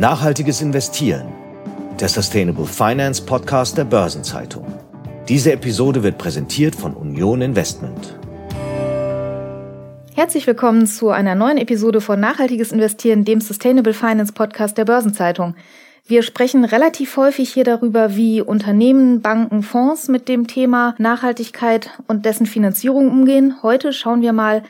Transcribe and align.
Nachhaltiges 0.00 0.62
Investieren, 0.62 1.28
der 2.00 2.08
Sustainable 2.08 2.64
Finance 2.64 3.22
Podcast 3.22 3.76
der 3.76 3.84
Börsenzeitung. 3.84 4.64
Diese 5.28 5.52
Episode 5.52 6.02
wird 6.02 6.16
präsentiert 6.16 6.74
von 6.74 6.94
Union 6.94 7.42
Investment. 7.42 8.18
Herzlich 10.14 10.46
willkommen 10.46 10.86
zu 10.86 11.10
einer 11.10 11.34
neuen 11.34 11.58
Episode 11.58 12.00
von 12.00 12.18
Nachhaltiges 12.18 12.72
Investieren, 12.72 13.26
dem 13.26 13.42
Sustainable 13.42 13.92
Finance 13.92 14.32
Podcast 14.32 14.78
der 14.78 14.86
Börsenzeitung. 14.86 15.54
Wir 16.06 16.22
sprechen 16.22 16.64
relativ 16.64 17.18
häufig 17.18 17.52
hier 17.52 17.64
darüber, 17.64 18.16
wie 18.16 18.40
Unternehmen, 18.40 19.20
Banken, 19.20 19.62
Fonds 19.62 20.08
mit 20.08 20.28
dem 20.28 20.46
Thema 20.46 20.94
Nachhaltigkeit 20.96 21.90
und 22.08 22.24
dessen 22.24 22.46
Finanzierung 22.46 23.10
umgehen. 23.10 23.56
Heute 23.62 23.92
schauen 23.92 24.22
wir 24.22 24.32
mal 24.32 24.62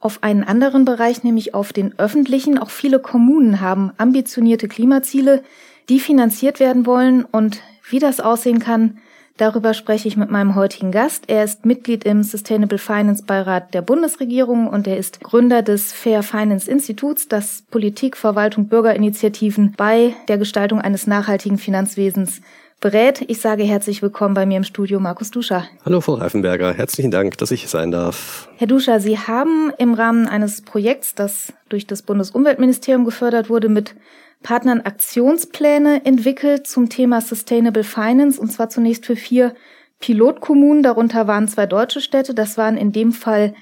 auf 0.00 0.22
einen 0.22 0.44
anderen 0.44 0.84
Bereich, 0.84 1.24
nämlich 1.24 1.54
auf 1.54 1.72
den 1.72 1.98
öffentlichen. 1.98 2.58
Auch 2.58 2.70
viele 2.70 3.00
Kommunen 3.00 3.60
haben 3.60 3.92
ambitionierte 3.98 4.68
Klimaziele, 4.68 5.42
die 5.88 6.00
finanziert 6.00 6.60
werden 6.60 6.86
wollen 6.86 7.24
und 7.24 7.60
wie 7.90 7.98
das 7.98 8.20
aussehen 8.20 8.58
kann, 8.58 8.98
darüber 9.38 9.72
spreche 9.72 10.08
ich 10.08 10.16
mit 10.16 10.30
meinem 10.30 10.54
heutigen 10.54 10.92
Gast. 10.92 11.24
Er 11.28 11.44
ist 11.44 11.64
Mitglied 11.64 12.04
im 12.04 12.22
Sustainable 12.22 12.78
Finance 12.78 13.24
Beirat 13.24 13.72
der 13.72 13.82
Bundesregierung 13.82 14.68
und 14.68 14.86
er 14.86 14.98
ist 14.98 15.20
Gründer 15.20 15.62
des 15.62 15.92
Fair 15.92 16.22
Finance 16.22 16.70
Instituts, 16.70 17.28
das 17.28 17.64
Politik, 17.70 18.16
Verwaltung, 18.16 18.68
Bürgerinitiativen 18.68 19.72
bei 19.76 20.14
der 20.28 20.38
Gestaltung 20.38 20.80
eines 20.80 21.06
nachhaltigen 21.06 21.56
Finanzwesens 21.56 22.42
berät. 22.80 23.24
Ich 23.28 23.40
sage 23.40 23.64
herzlich 23.64 24.02
willkommen 24.02 24.34
bei 24.34 24.46
mir 24.46 24.58
im 24.58 24.64
Studio 24.64 25.00
Markus 25.00 25.30
Duscher. 25.30 25.64
Hallo 25.84 26.00
Frau 26.00 26.14
Reifenberger, 26.14 26.72
herzlichen 26.72 27.10
Dank, 27.10 27.36
dass 27.38 27.50
ich 27.50 27.68
sein 27.68 27.90
darf. 27.90 28.48
Herr 28.56 28.66
Duscher, 28.66 29.00
Sie 29.00 29.18
haben 29.18 29.72
im 29.78 29.94
Rahmen 29.94 30.28
eines 30.28 30.62
Projekts, 30.62 31.14
das 31.14 31.52
durch 31.68 31.86
das 31.86 32.02
Bundesumweltministerium 32.02 33.04
gefördert 33.04 33.50
wurde, 33.50 33.68
mit 33.68 33.94
Partnern 34.42 34.82
Aktionspläne 34.82 36.04
entwickelt 36.04 36.66
zum 36.66 36.88
Thema 36.88 37.20
Sustainable 37.20 37.84
Finance 37.84 38.40
und 38.40 38.52
zwar 38.52 38.68
zunächst 38.68 39.06
für 39.06 39.16
vier 39.16 39.54
Pilotkommunen, 39.98 40.84
darunter 40.84 41.26
waren 41.26 41.48
zwei 41.48 41.66
deutsche 41.66 42.00
Städte, 42.00 42.34
das 42.34 42.56
waren 42.56 42.76
in 42.76 42.92
dem 42.92 43.10
Fall 43.12 43.54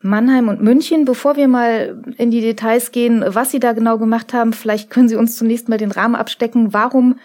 Mannheim 0.00 0.48
und 0.48 0.62
München. 0.62 1.04
Bevor 1.04 1.36
wir 1.36 1.48
mal 1.48 2.02
in 2.18 2.30
die 2.30 2.40
Details 2.40 2.92
gehen, 2.92 3.24
was 3.26 3.50
Sie 3.50 3.58
da 3.58 3.72
genau 3.72 3.98
gemacht 3.98 4.32
haben, 4.32 4.52
vielleicht 4.52 4.90
können 4.90 5.08
Sie 5.08 5.16
uns 5.16 5.36
zunächst 5.36 5.68
mal 5.68 5.78
den 5.78 5.90
Rahmen 5.90 6.14
abstecken. 6.14 6.72
Warum 6.72 7.18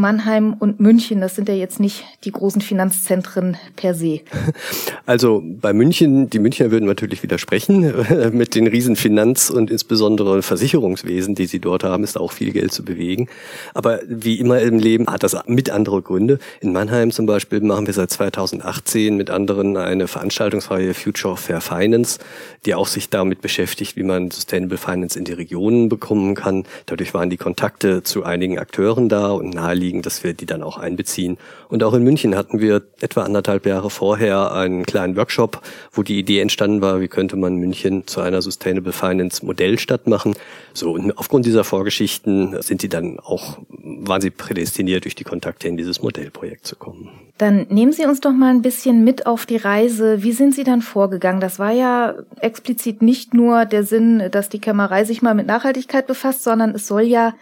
Mannheim 0.00 0.54
und 0.58 0.80
München, 0.80 1.20
das 1.20 1.34
sind 1.34 1.48
ja 1.48 1.54
jetzt 1.54 1.80
nicht 1.80 2.04
die 2.24 2.32
großen 2.32 2.60
Finanzzentren 2.60 3.56
per 3.76 3.94
se. 3.94 4.20
Also 5.06 5.42
bei 5.44 5.74
München, 5.74 6.30
die 6.30 6.38
Münchner 6.38 6.70
würden 6.70 6.86
natürlich 6.86 7.22
widersprechen. 7.22 7.92
Mit 8.32 8.54
den 8.54 8.66
riesen 8.66 8.96
Finanz- 8.96 9.50
und 9.50 9.70
insbesondere 9.70 10.42
Versicherungswesen, 10.42 11.34
die 11.34 11.44
sie 11.44 11.58
dort 11.58 11.84
haben, 11.84 12.04
ist 12.04 12.18
auch 12.18 12.32
viel 12.32 12.52
Geld 12.52 12.72
zu 12.72 12.84
bewegen. 12.84 13.28
Aber 13.74 14.00
wie 14.08 14.40
immer 14.40 14.60
im 14.60 14.78
Leben 14.78 15.06
hat 15.08 15.22
das 15.22 15.36
mit 15.46 15.68
andere 15.68 16.00
Gründe. 16.00 16.38
In 16.60 16.72
Mannheim 16.72 17.10
zum 17.10 17.26
Beispiel 17.26 17.60
machen 17.60 17.86
wir 17.86 17.92
seit 17.92 18.10
2018 18.10 19.14
mit 19.16 19.28
anderen 19.28 19.76
eine 19.76 20.08
Veranstaltungsreihe 20.08 20.94
Future 20.94 21.36
Fair 21.36 21.60
Finance, 21.60 22.18
die 22.64 22.74
auch 22.74 22.88
sich 22.88 23.10
damit 23.10 23.42
beschäftigt, 23.42 23.96
wie 23.96 24.04
man 24.04 24.30
Sustainable 24.30 24.78
Finance 24.78 25.18
in 25.18 25.26
die 25.26 25.34
Regionen 25.34 25.90
bekommen 25.90 26.34
kann. 26.34 26.64
Dadurch 26.86 27.12
waren 27.12 27.28
die 27.28 27.36
Kontakte 27.36 28.02
zu 28.02 28.24
einigen 28.24 28.58
Akteuren 28.58 29.10
da 29.10 29.32
und 29.32 29.50
naheliegend 29.54 29.83
liegen, 29.84 30.02
dass 30.02 30.24
wir 30.24 30.32
die 30.32 30.46
dann 30.46 30.62
auch 30.62 30.78
einbeziehen. 30.78 31.36
Und 31.68 31.82
auch 31.82 31.94
in 31.94 32.02
München 32.02 32.36
hatten 32.36 32.60
wir 32.60 32.82
etwa 33.00 33.22
anderthalb 33.22 33.66
Jahre 33.66 33.90
vorher 33.90 34.52
einen 34.52 34.84
kleinen 34.84 35.16
Workshop, 35.16 35.60
wo 35.92 36.02
die 36.02 36.18
Idee 36.18 36.40
entstanden 36.40 36.80
war, 36.80 37.00
wie 37.00 37.08
könnte 37.08 37.36
man 37.36 37.56
München 37.56 38.06
zu 38.06 38.20
einer 38.20 38.42
Sustainable 38.42 38.92
Finance 38.92 39.44
Modellstadt 39.44 40.06
machen. 40.06 40.34
So, 40.72 40.92
und 40.92 41.16
aufgrund 41.18 41.46
dieser 41.46 41.64
Vorgeschichten 41.64 42.60
sind 42.62 42.82
die 42.82 42.88
dann 42.88 43.18
auch, 43.20 43.58
waren 43.68 44.20
sie 44.20 44.30
prädestiniert, 44.30 45.04
durch 45.04 45.14
die 45.14 45.24
Kontakte 45.24 45.68
in 45.68 45.76
dieses 45.76 46.02
Modellprojekt 46.02 46.66
zu 46.66 46.76
kommen. 46.76 47.10
Dann 47.36 47.66
nehmen 47.68 47.92
Sie 47.92 48.06
uns 48.06 48.20
doch 48.20 48.32
mal 48.32 48.50
ein 48.50 48.62
bisschen 48.62 49.02
mit 49.02 49.26
auf 49.26 49.44
die 49.44 49.56
Reise. 49.56 50.22
Wie 50.22 50.32
sind 50.32 50.54
Sie 50.54 50.62
dann 50.62 50.82
vorgegangen? 50.82 51.40
Das 51.40 51.58
war 51.58 51.72
ja 51.72 52.14
explizit 52.38 53.02
nicht 53.02 53.34
nur 53.34 53.64
der 53.64 53.82
Sinn, 53.82 54.22
dass 54.30 54.48
die 54.48 54.60
Kämmerei 54.60 55.04
sich 55.04 55.20
mal 55.20 55.34
mit 55.34 55.48
Nachhaltigkeit 55.48 56.06
befasst, 56.06 56.44
sondern 56.44 56.70
es 56.76 56.86
soll 56.86 57.02
ja 57.02 57.34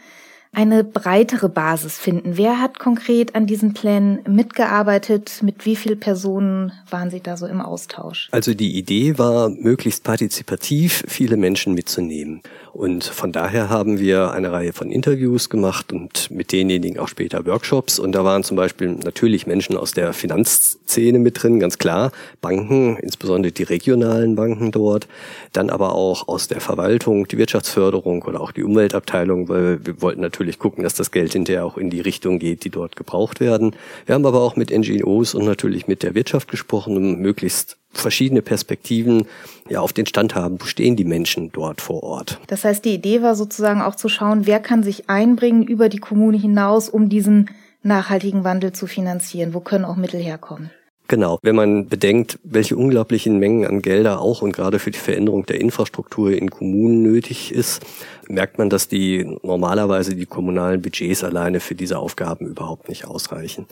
eine 0.54 0.84
breitere 0.84 1.48
Basis 1.48 1.98
finden. 1.98 2.36
Wer 2.36 2.60
hat 2.60 2.78
konkret 2.78 3.34
an 3.34 3.46
diesen 3.46 3.72
Plänen 3.72 4.20
mitgearbeitet? 4.28 5.40
Mit 5.42 5.64
wie 5.64 5.76
vielen 5.76 5.98
Personen 5.98 6.72
waren 6.90 7.10
Sie 7.10 7.20
da 7.20 7.38
so 7.38 7.46
im 7.46 7.62
Austausch? 7.62 8.28
Also 8.32 8.52
die 8.52 8.76
Idee 8.76 9.16
war, 9.16 9.48
möglichst 9.48 10.04
partizipativ 10.04 11.04
viele 11.08 11.38
Menschen 11.38 11.72
mitzunehmen. 11.72 12.42
Und 12.74 13.04
von 13.04 13.32
daher 13.32 13.70
haben 13.70 13.98
wir 13.98 14.32
eine 14.32 14.52
Reihe 14.52 14.72
von 14.72 14.90
Interviews 14.90 15.48
gemacht 15.48 15.92
und 15.92 16.30
mit 16.30 16.52
denjenigen 16.52 16.98
auch 16.98 17.08
später 17.08 17.44
Workshops. 17.46 17.98
Und 17.98 18.12
da 18.12 18.24
waren 18.24 18.44
zum 18.44 18.56
Beispiel 18.56 18.92
natürlich 18.92 19.46
Menschen 19.46 19.76
aus 19.76 19.92
der 19.92 20.12
Finanzszene 20.12 21.19
mit 21.19 21.42
drin, 21.42 21.60
ganz 21.60 21.78
klar. 21.78 22.12
Banken, 22.40 22.96
insbesondere 22.96 23.52
die 23.52 23.62
regionalen 23.62 24.36
Banken 24.36 24.70
dort. 24.70 25.06
Dann 25.52 25.70
aber 25.70 25.94
auch 25.94 26.28
aus 26.28 26.48
der 26.48 26.60
Verwaltung, 26.60 27.28
die 27.28 27.38
Wirtschaftsförderung 27.38 28.22
oder 28.22 28.40
auch 28.40 28.52
die 28.52 28.64
Umweltabteilung, 28.64 29.48
weil 29.48 29.84
wir 29.84 30.00
wollten 30.00 30.20
natürlich 30.20 30.41
gucken, 30.58 30.84
dass 30.84 30.94
das 30.94 31.10
Geld 31.10 31.32
hinterher 31.32 31.64
auch 31.64 31.78
in 31.78 31.91
die 31.91 32.00
Richtung 32.00 32.38
geht, 32.38 32.64
die 32.64 32.70
dort 32.70 32.97
gebraucht 32.97 33.41
werden. 33.41 33.75
Wir 34.06 34.14
haben 34.14 34.26
aber 34.26 34.41
auch 34.41 34.56
mit 34.56 34.70
NGOs 34.70 35.34
und 35.34 35.44
natürlich 35.44 35.86
mit 35.86 36.03
der 36.03 36.14
Wirtschaft 36.14 36.50
gesprochen, 36.50 36.97
um 36.97 37.16
möglichst 37.16 37.76
verschiedene 37.92 38.42
Perspektiven 38.42 39.26
ja 39.69 39.81
auf 39.81 39.92
den 39.92 40.06
Stand 40.06 40.34
haben, 40.34 40.60
wo 40.60 40.64
stehen 40.64 40.97
die 40.97 41.04
Menschen 41.04 41.52
dort 41.52 41.81
vor 41.81 42.02
Ort. 42.02 42.41
Das 42.47 42.64
heißt, 42.64 42.84
die 42.84 42.94
Idee 42.94 43.22
war 43.22 43.34
sozusagen 43.34 43.82
auch 43.82 43.94
zu 43.94 44.08
schauen, 44.08 44.47
wer 44.47 44.60
kann 44.60 44.82
sich 44.82 45.08
einbringen 45.08 45.62
über 45.62 45.88
die 45.88 45.98
Kommune 45.98 46.38
hinaus, 46.38 46.88
um 46.88 47.08
diesen 47.08 47.50
nachhaltigen 47.82 48.44
Wandel 48.44 48.72
zu 48.72 48.86
finanzieren, 48.86 49.54
wo 49.54 49.60
können 49.60 49.84
auch 49.84 49.97
Mittel 49.97 50.20
herkommen. 50.20 50.70
Genau, 51.12 51.38
wenn 51.42 51.56
man 51.56 51.88
bedenkt, 51.88 52.38
welche 52.42 52.74
unglaublichen 52.74 53.38
Mengen 53.38 53.66
an 53.66 53.82
Gelder 53.82 54.22
auch 54.22 54.40
und 54.40 54.52
gerade 54.52 54.78
für 54.78 54.90
die 54.90 54.98
Veränderung 54.98 55.44
der 55.44 55.60
Infrastruktur 55.60 56.32
in 56.32 56.50
Kommunen 56.50 57.02
nötig 57.02 57.52
ist, 57.52 57.84
merkt 58.28 58.56
man, 58.56 58.70
dass 58.70 58.88
die 58.88 59.36
normalerweise 59.42 60.14
die 60.14 60.24
kommunalen 60.24 60.80
Budgets 60.80 61.22
alleine 61.22 61.60
für 61.60 61.74
diese 61.74 61.98
Aufgaben 61.98 62.46
überhaupt 62.46 62.88
nicht 62.88 63.04
ausreichen. 63.04 63.66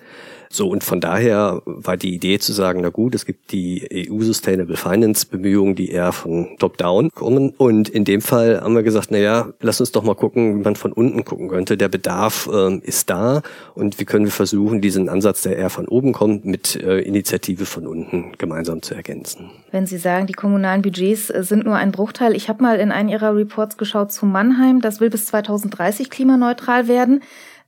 So, 0.52 0.68
und 0.68 0.82
von 0.82 1.00
daher 1.00 1.62
war 1.64 1.96
die 1.96 2.12
Idee 2.12 2.40
zu 2.40 2.52
sagen, 2.52 2.80
na 2.82 2.88
gut, 2.88 3.14
es 3.14 3.24
gibt 3.24 3.52
die 3.52 4.08
EU 4.10 4.20
Sustainable 4.22 4.76
Finance 4.76 5.24
Bemühungen, 5.24 5.76
die 5.76 5.90
eher 5.90 6.10
von 6.10 6.56
Top-Down 6.58 7.10
kommen. 7.12 7.50
Und 7.56 7.88
in 7.88 8.04
dem 8.04 8.20
Fall 8.20 8.60
haben 8.60 8.74
wir 8.74 8.82
gesagt, 8.82 9.08
na 9.10 9.18
ja, 9.18 9.52
lass 9.60 9.78
uns 9.78 9.92
doch 9.92 10.02
mal 10.02 10.16
gucken, 10.16 10.58
wie 10.58 10.64
man 10.64 10.74
von 10.74 10.92
unten 10.92 11.24
gucken 11.24 11.48
könnte. 11.48 11.76
Der 11.76 11.88
Bedarf 11.88 12.48
äh, 12.52 12.78
ist 12.78 13.10
da 13.10 13.42
und 13.76 14.00
wie 14.00 14.04
können 14.04 14.24
wir 14.24 14.32
versuchen, 14.32 14.80
diesen 14.80 15.08
Ansatz, 15.08 15.42
der 15.42 15.56
eher 15.56 15.70
von 15.70 15.86
oben 15.86 16.12
kommt, 16.12 16.44
mit 16.44 16.74
äh, 16.74 17.00
Initiative 17.30 17.64
von 17.64 17.86
unten 17.86 18.32
gemeinsam 18.38 18.82
zu 18.82 18.94
ergänzen. 18.94 19.50
Wenn 19.70 19.86
Sie 19.86 19.98
sagen, 19.98 20.26
die 20.26 20.32
kommunalen 20.32 20.82
Budgets 20.82 21.30
äh, 21.30 21.44
sind 21.44 21.64
nur 21.64 21.76
ein 21.76 21.92
Bruchteil. 21.92 22.34
Ich 22.34 22.48
habe 22.48 22.62
mal 22.62 22.78
in 22.80 22.90
einen 22.90 23.08
Ihrer 23.08 23.36
Reports 23.36 23.76
geschaut 23.76 24.10
zu 24.10 24.26
Mannheim. 24.26 24.80
Das 24.80 25.00
will 25.00 25.10
bis 25.10 25.26
2030 25.26 26.10
klimaneutral 26.10 26.88
werden. 26.88 27.22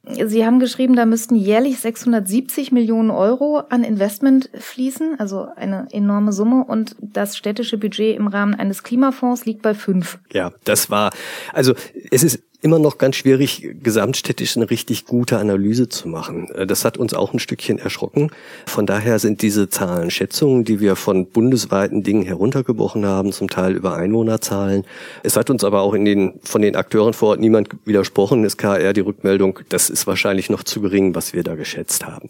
Sie 0.05 0.45
haben 0.45 0.59
geschrieben, 0.59 0.97
da 0.97 1.07
müssten 1.07 1.37
jährlich 1.37 1.79
670 1.79 2.73
Millionen 2.73 3.13
Euro 3.13 3.59
an 3.69 3.85
Investment 3.85 4.51
fließen, 4.53 5.21
also 5.21 5.47
eine 5.55 5.87
enorme 5.93 6.33
Summe. 6.33 6.65
Und 6.65 6.97
das 7.01 7.37
städtische 7.37 7.79
Budget 7.79 8.17
im 8.17 8.27
Rahmen 8.27 8.55
eines 8.55 8.83
Klimafonds 8.83 9.45
liegt 9.45 9.63
bei 9.63 9.75
fünf. 9.75 10.19
Ja, 10.33 10.51
das 10.65 10.91
war, 10.91 11.13
also 11.53 11.75
es 12.11 12.25
ist 12.25 12.43
immer 12.63 12.79
noch 12.79 12.97
ganz 12.97 13.17
schwierig, 13.17 13.69
gesamtstädtisch 13.83 14.57
eine 14.57 14.71
richtig 14.71 15.05
gute 15.05 15.39
Analyse 15.39 15.89
zu 15.89 16.09
machen. 16.09 16.49
Äh, 16.53 16.67
das 16.67 16.85
hat 16.85 16.97
uns 16.97 17.13
auch 17.13 17.35
ein 17.35 17.41
Stückchen 17.41 17.79
erschrocken. 17.79 18.31
Von 18.67 18.87
daher 18.87 19.19
sind 19.19 19.43
diese 19.43 19.69
Zahlen 19.69 20.11
Schätzungen, 20.11 20.65
die 20.65 20.81
wir 20.81 20.95
von 20.95 21.27
bundesweiten 21.27 22.05
Dingen 22.05 22.23
heruntergebrochen 22.23 23.05
haben, 23.05 23.33
zum 23.33 23.51
Teil 23.51 23.75
über 23.75 23.97
Einwohnerzahlen. 23.97 24.85
Es 25.25 25.37
hat 25.37 25.51
uns 25.51 25.65
aber 25.65 25.81
auch 25.81 25.93
in 25.93 26.05
den, 26.05 26.35
von 26.45 26.63
den 26.63 26.77
Akteuren 26.77 27.15
vor 27.15 27.31
Ort 27.31 27.41
niemand 27.41 27.69
widersprochen. 27.85 28.45
Es 28.45 28.57
eher 28.63 28.93
die 28.93 29.01
Rückmeldung, 29.01 29.59
das 29.71 29.91
ist 29.91 30.07
wahrscheinlich 30.07 30.49
noch 30.49 30.63
zu 30.63 30.81
gering, 30.81 31.17
was 31.17 31.33
wir 31.33 31.43
da 31.43 31.57
geschätzt 31.57 32.07
haben. 32.07 32.29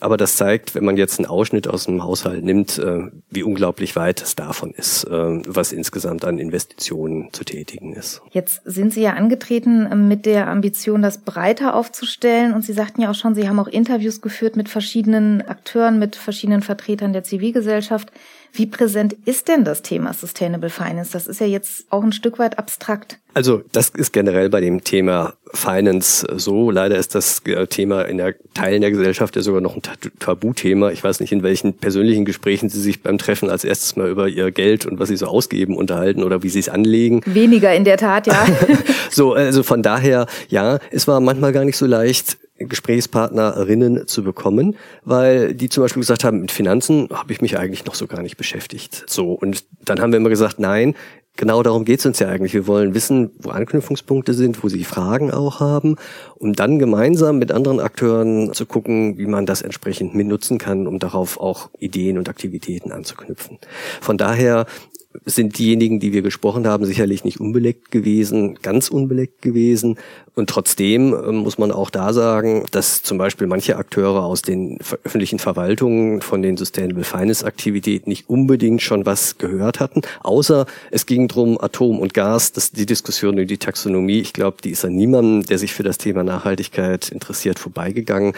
Aber 0.00 0.16
das 0.16 0.36
zeigt, 0.36 0.74
wenn 0.74 0.84
man 0.84 0.96
jetzt 0.96 1.18
einen 1.18 1.26
Ausschnitt 1.26 1.68
aus 1.68 1.84
dem 1.84 2.02
Haushalt 2.02 2.42
nimmt, 2.42 2.78
äh, 2.78 3.02
wie 3.28 3.42
unglaublich 3.42 3.96
weit 3.96 4.22
es 4.22 4.34
davon 4.34 4.70
ist, 4.70 5.04
äh, 5.04 5.42
was 5.46 5.72
insgesamt 5.72 6.24
an 6.24 6.38
Investitionen 6.38 7.28
zu 7.32 7.44
tätigen 7.44 7.92
ist. 7.92 8.22
Jetzt 8.30 8.62
sind 8.64 8.94
Sie 8.94 9.02
ja 9.02 9.12
angetreten 9.12 9.73
ähm, 9.90 10.08
mit 10.08 10.26
der 10.26 10.48
Ambition, 10.48 11.02
das 11.02 11.18
breiter 11.18 11.74
aufzustellen. 11.74 12.54
Und 12.54 12.62
Sie 12.62 12.72
sagten 12.72 13.02
ja 13.02 13.10
auch 13.10 13.14
schon, 13.14 13.34
Sie 13.34 13.48
haben 13.48 13.60
auch 13.60 13.68
Interviews 13.68 14.20
geführt 14.20 14.56
mit 14.56 14.68
verschiedenen 14.68 15.42
Akteuren, 15.42 15.98
mit 15.98 16.16
verschiedenen 16.16 16.62
Vertretern 16.62 17.12
der 17.12 17.24
Zivilgesellschaft. 17.24 18.10
Wie 18.52 18.66
präsent 18.66 19.16
ist 19.24 19.48
denn 19.48 19.64
das 19.64 19.82
Thema 19.82 20.12
Sustainable 20.12 20.70
Finance? 20.70 21.12
Das 21.12 21.26
ist 21.26 21.40
ja 21.40 21.46
jetzt 21.46 21.86
auch 21.90 22.02
ein 22.02 22.12
Stück 22.12 22.38
weit 22.38 22.58
abstrakt. 22.58 23.18
Also 23.34 23.62
das 23.72 23.88
ist 23.88 24.12
generell 24.12 24.48
bei 24.48 24.60
dem 24.60 24.84
Thema 24.84 25.34
Finance 25.52 26.24
so. 26.36 26.70
Leider 26.70 26.96
ist 26.96 27.16
das 27.16 27.40
äh, 27.46 27.66
Thema 27.66 28.02
in 28.02 28.18
der 28.18 28.36
Teilen 28.54 28.80
der 28.80 28.92
Gesellschaft 28.92 29.34
ja 29.34 29.42
sogar 29.42 29.60
noch 29.60 29.74
ein 29.74 29.82
Tabuthema. 30.20 30.92
Ich 30.92 31.02
weiß 31.02 31.18
nicht, 31.18 31.32
in 31.32 31.42
welchen 31.42 31.74
persönlichen 31.74 32.24
Gesprächen 32.24 32.68
Sie 32.68 32.80
sich 32.80 33.02
beim 33.02 33.18
Treffen 33.18 33.50
als 33.50 33.64
erstes 33.64 33.96
mal 33.96 34.08
über 34.08 34.28
Ihr 34.28 34.52
Geld 34.52 34.86
und 34.86 35.00
was 35.00 35.08
Sie 35.08 35.16
so 35.16 35.26
ausgeben 35.26 35.76
unterhalten 35.76 36.22
oder 36.22 36.44
wie 36.44 36.48
Sie 36.48 36.60
es 36.60 36.68
anlegen. 36.68 37.22
Weniger 37.26 37.74
in 37.74 37.84
der 37.84 37.96
Tat, 37.96 38.28
ja. 38.28 38.46
so, 39.10 39.32
also 39.32 39.64
von 39.64 39.82
daher, 39.82 40.26
ja, 40.48 40.78
es 40.92 41.08
war 41.08 41.18
manchmal 41.18 41.52
gar 41.52 41.64
nicht 41.64 41.76
so 41.76 41.86
leicht, 41.86 42.38
Gesprächspartnerinnen 42.58 44.06
zu 44.06 44.22
bekommen, 44.22 44.76
weil 45.04 45.54
die 45.54 45.68
zum 45.68 45.82
Beispiel 45.82 46.00
gesagt 46.00 46.24
haben, 46.24 46.40
mit 46.40 46.52
Finanzen 46.52 47.08
habe 47.12 47.32
ich 47.32 47.40
mich 47.40 47.58
eigentlich 47.58 47.84
noch 47.84 47.94
so 47.94 48.06
gar 48.06 48.22
nicht 48.22 48.36
beschäftigt. 48.36 49.04
So, 49.08 49.32
und 49.32 49.64
dann 49.84 50.00
haben 50.00 50.12
wir 50.12 50.18
immer 50.18 50.28
gesagt, 50.28 50.60
nein, 50.60 50.94
genau 51.36 51.62
darum 51.62 51.84
geht's 51.84 52.06
uns 52.06 52.18
ja 52.20 52.28
eigentlich. 52.28 52.54
Wir 52.54 52.66
wollen 52.66 52.94
wissen, 52.94 53.30
wo 53.40 53.50
Anknüpfungspunkte 53.50 54.34
sind, 54.34 54.62
wo 54.62 54.68
sie 54.68 54.84
Fragen 54.84 55.32
auch 55.32 55.60
haben, 55.60 55.96
um 56.36 56.52
dann 56.52 56.78
gemeinsam 56.78 57.38
mit 57.38 57.50
anderen 57.50 57.80
Akteuren 57.80 58.52
zu 58.52 58.66
gucken, 58.66 59.18
wie 59.18 59.26
man 59.26 59.46
das 59.46 59.62
entsprechend 59.62 60.14
mitnutzen 60.14 60.58
kann, 60.58 60.86
um 60.86 60.98
darauf 60.98 61.40
auch 61.40 61.70
Ideen 61.78 62.18
und 62.18 62.28
Aktivitäten 62.28 62.92
anzuknüpfen. 62.92 63.58
Von 64.00 64.16
daher 64.16 64.66
sind 65.24 65.58
diejenigen, 65.58 66.00
die 66.00 66.12
wir 66.12 66.22
gesprochen 66.22 66.66
haben, 66.66 66.84
sicherlich 66.84 67.24
nicht 67.24 67.40
unbeleckt 67.40 67.90
gewesen, 67.90 68.58
ganz 68.62 68.88
unbeleckt 68.88 69.42
gewesen. 69.42 69.96
Und 70.34 70.50
trotzdem 70.50 71.14
ähm, 71.14 71.36
muss 71.36 71.58
man 71.58 71.70
auch 71.70 71.90
da 71.90 72.12
sagen, 72.12 72.64
dass 72.72 73.02
zum 73.02 73.18
Beispiel 73.18 73.46
manche 73.46 73.76
Akteure 73.76 74.24
aus 74.24 74.42
den 74.42 74.78
öffentlichen 75.04 75.38
Verwaltungen 75.38 76.20
von 76.22 76.42
den 76.42 76.56
Sustainable 76.56 77.04
Finance 77.04 77.46
Aktivitäten 77.46 78.10
nicht 78.10 78.28
unbedingt 78.28 78.82
schon 78.82 79.06
was 79.06 79.38
gehört 79.38 79.78
hatten, 79.78 80.02
außer 80.22 80.66
es 80.90 81.06
ging 81.06 81.28
drum 81.28 81.60
Atom 81.60 82.00
und 82.00 82.14
Gas, 82.14 82.50
dass 82.50 82.72
die 82.72 82.86
Diskussion 82.86 83.34
über 83.34 83.44
die 83.44 83.58
Taxonomie, 83.58 84.18
ich 84.18 84.32
glaube, 84.32 84.56
die 84.64 84.70
ist 84.70 84.84
an 84.84 84.96
niemandem, 84.96 85.46
der 85.46 85.58
sich 85.58 85.72
für 85.72 85.84
das 85.84 85.98
Thema 85.98 86.24
Nachhaltigkeit 86.24 87.10
interessiert, 87.10 87.60
vorbeigegangen. 87.60 88.34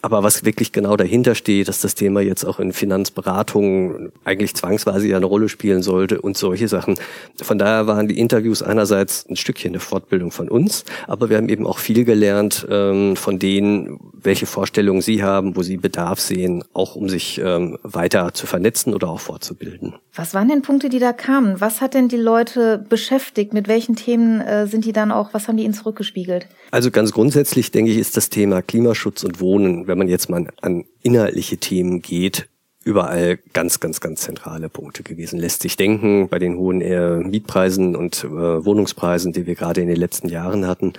Aber 0.00 0.22
was 0.22 0.44
wirklich 0.44 0.70
genau 0.70 0.96
dahinter 0.96 1.34
steht, 1.34 1.66
dass 1.66 1.80
das 1.80 1.96
Thema 1.96 2.20
jetzt 2.20 2.44
auch 2.44 2.60
in 2.60 2.72
Finanzberatungen 2.72 4.12
eigentlich 4.24 4.54
zwangsweise 4.54 5.08
ja 5.08 5.16
eine 5.16 5.26
Rolle 5.26 5.48
spielen 5.48 5.82
sollte 5.82 6.11
und 6.20 6.36
solche 6.36 6.68
Sachen. 6.68 6.96
Von 7.40 7.58
daher 7.58 7.86
waren 7.86 8.08
die 8.08 8.18
Interviews 8.18 8.62
einerseits 8.62 9.26
ein 9.28 9.36
Stückchen 9.36 9.72
eine 9.72 9.80
Fortbildung 9.80 10.30
von 10.30 10.48
uns, 10.48 10.84
aber 11.06 11.30
wir 11.30 11.36
haben 11.36 11.48
eben 11.48 11.66
auch 11.66 11.78
viel 11.78 12.04
gelernt 12.04 12.66
ähm, 12.70 13.16
von 13.16 13.38
denen, 13.38 13.98
welche 14.12 14.46
Vorstellungen 14.46 15.00
sie 15.00 15.22
haben, 15.22 15.56
wo 15.56 15.62
sie 15.62 15.76
Bedarf 15.76 16.20
sehen, 16.20 16.64
auch 16.72 16.96
um 16.96 17.08
sich 17.08 17.40
ähm, 17.42 17.78
weiter 17.82 18.34
zu 18.34 18.46
vernetzen 18.46 18.94
oder 18.94 19.08
auch 19.08 19.20
fortzubilden. 19.20 19.94
Was 20.14 20.34
waren 20.34 20.48
denn 20.48 20.62
Punkte, 20.62 20.88
die 20.88 20.98
da 20.98 21.12
kamen? 21.12 21.60
Was 21.60 21.80
hat 21.80 21.94
denn 21.94 22.08
die 22.08 22.16
Leute 22.16 22.84
beschäftigt? 22.88 23.54
Mit 23.54 23.66
welchen 23.66 23.96
Themen 23.96 24.40
äh, 24.40 24.66
sind 24.66 24.84
die 24.84 24.92
dann 24.92 25.10
auch, 25.10 25.32
was 25.32 25.48
haben 25.48 25.56
die 25.56 25.64
ihnen 25.64 25.74
zurückgespiegelt? 25.74 26.46
Also 26.70 26.90
ganz 26.90 27.12
grundsätzlich 27.12 27.70
denke 27.70 27.90
ich, 27.90 27.98
ist 27.98 28.16
das 28.16 28.28
Thema 28.28 28.62
Klimaschutz 28.62 29.24
und 29.24 29.40
Wohnen, 29.40 29.86
wenn 29.86 29.98
man 29.98 30.08
jetzt 30.08 30.28
mal 30.28 30.48
an 30.60 30.84
inhaltliche 31.02 31.56
Themen 31.56 32.02
geht, 32.02 32.48
überall 32.84 33.38
ganz, 33.52 33.80
ganz, 33.80 34.00
ganz 34.00 34.22
zentrale 34.22 34.68
Punkte 34.68 35.02
gewesen. 35.02 35.38
Lässt 35.38 35.62
sich 35.62 35.76
denken 35.76 36.28
bei 36.28 36.38
den 36.38 36.56
hohen 36.56 36.80
äh, 36.80 37.16
Mietpreisen 37.18 37.96
und 37.96 38.24
äh, 38.24 38.28
Wohnungspreisen, 38.28 39.32
die 39.32 39.46
wir 39.46 39.54
gerade 39.54 39.80
in 39.80 39.88
den 39.88 39.96
letzten 39.96 40.28
Jahren 40.28 40.66
hatten. 40.66 40.92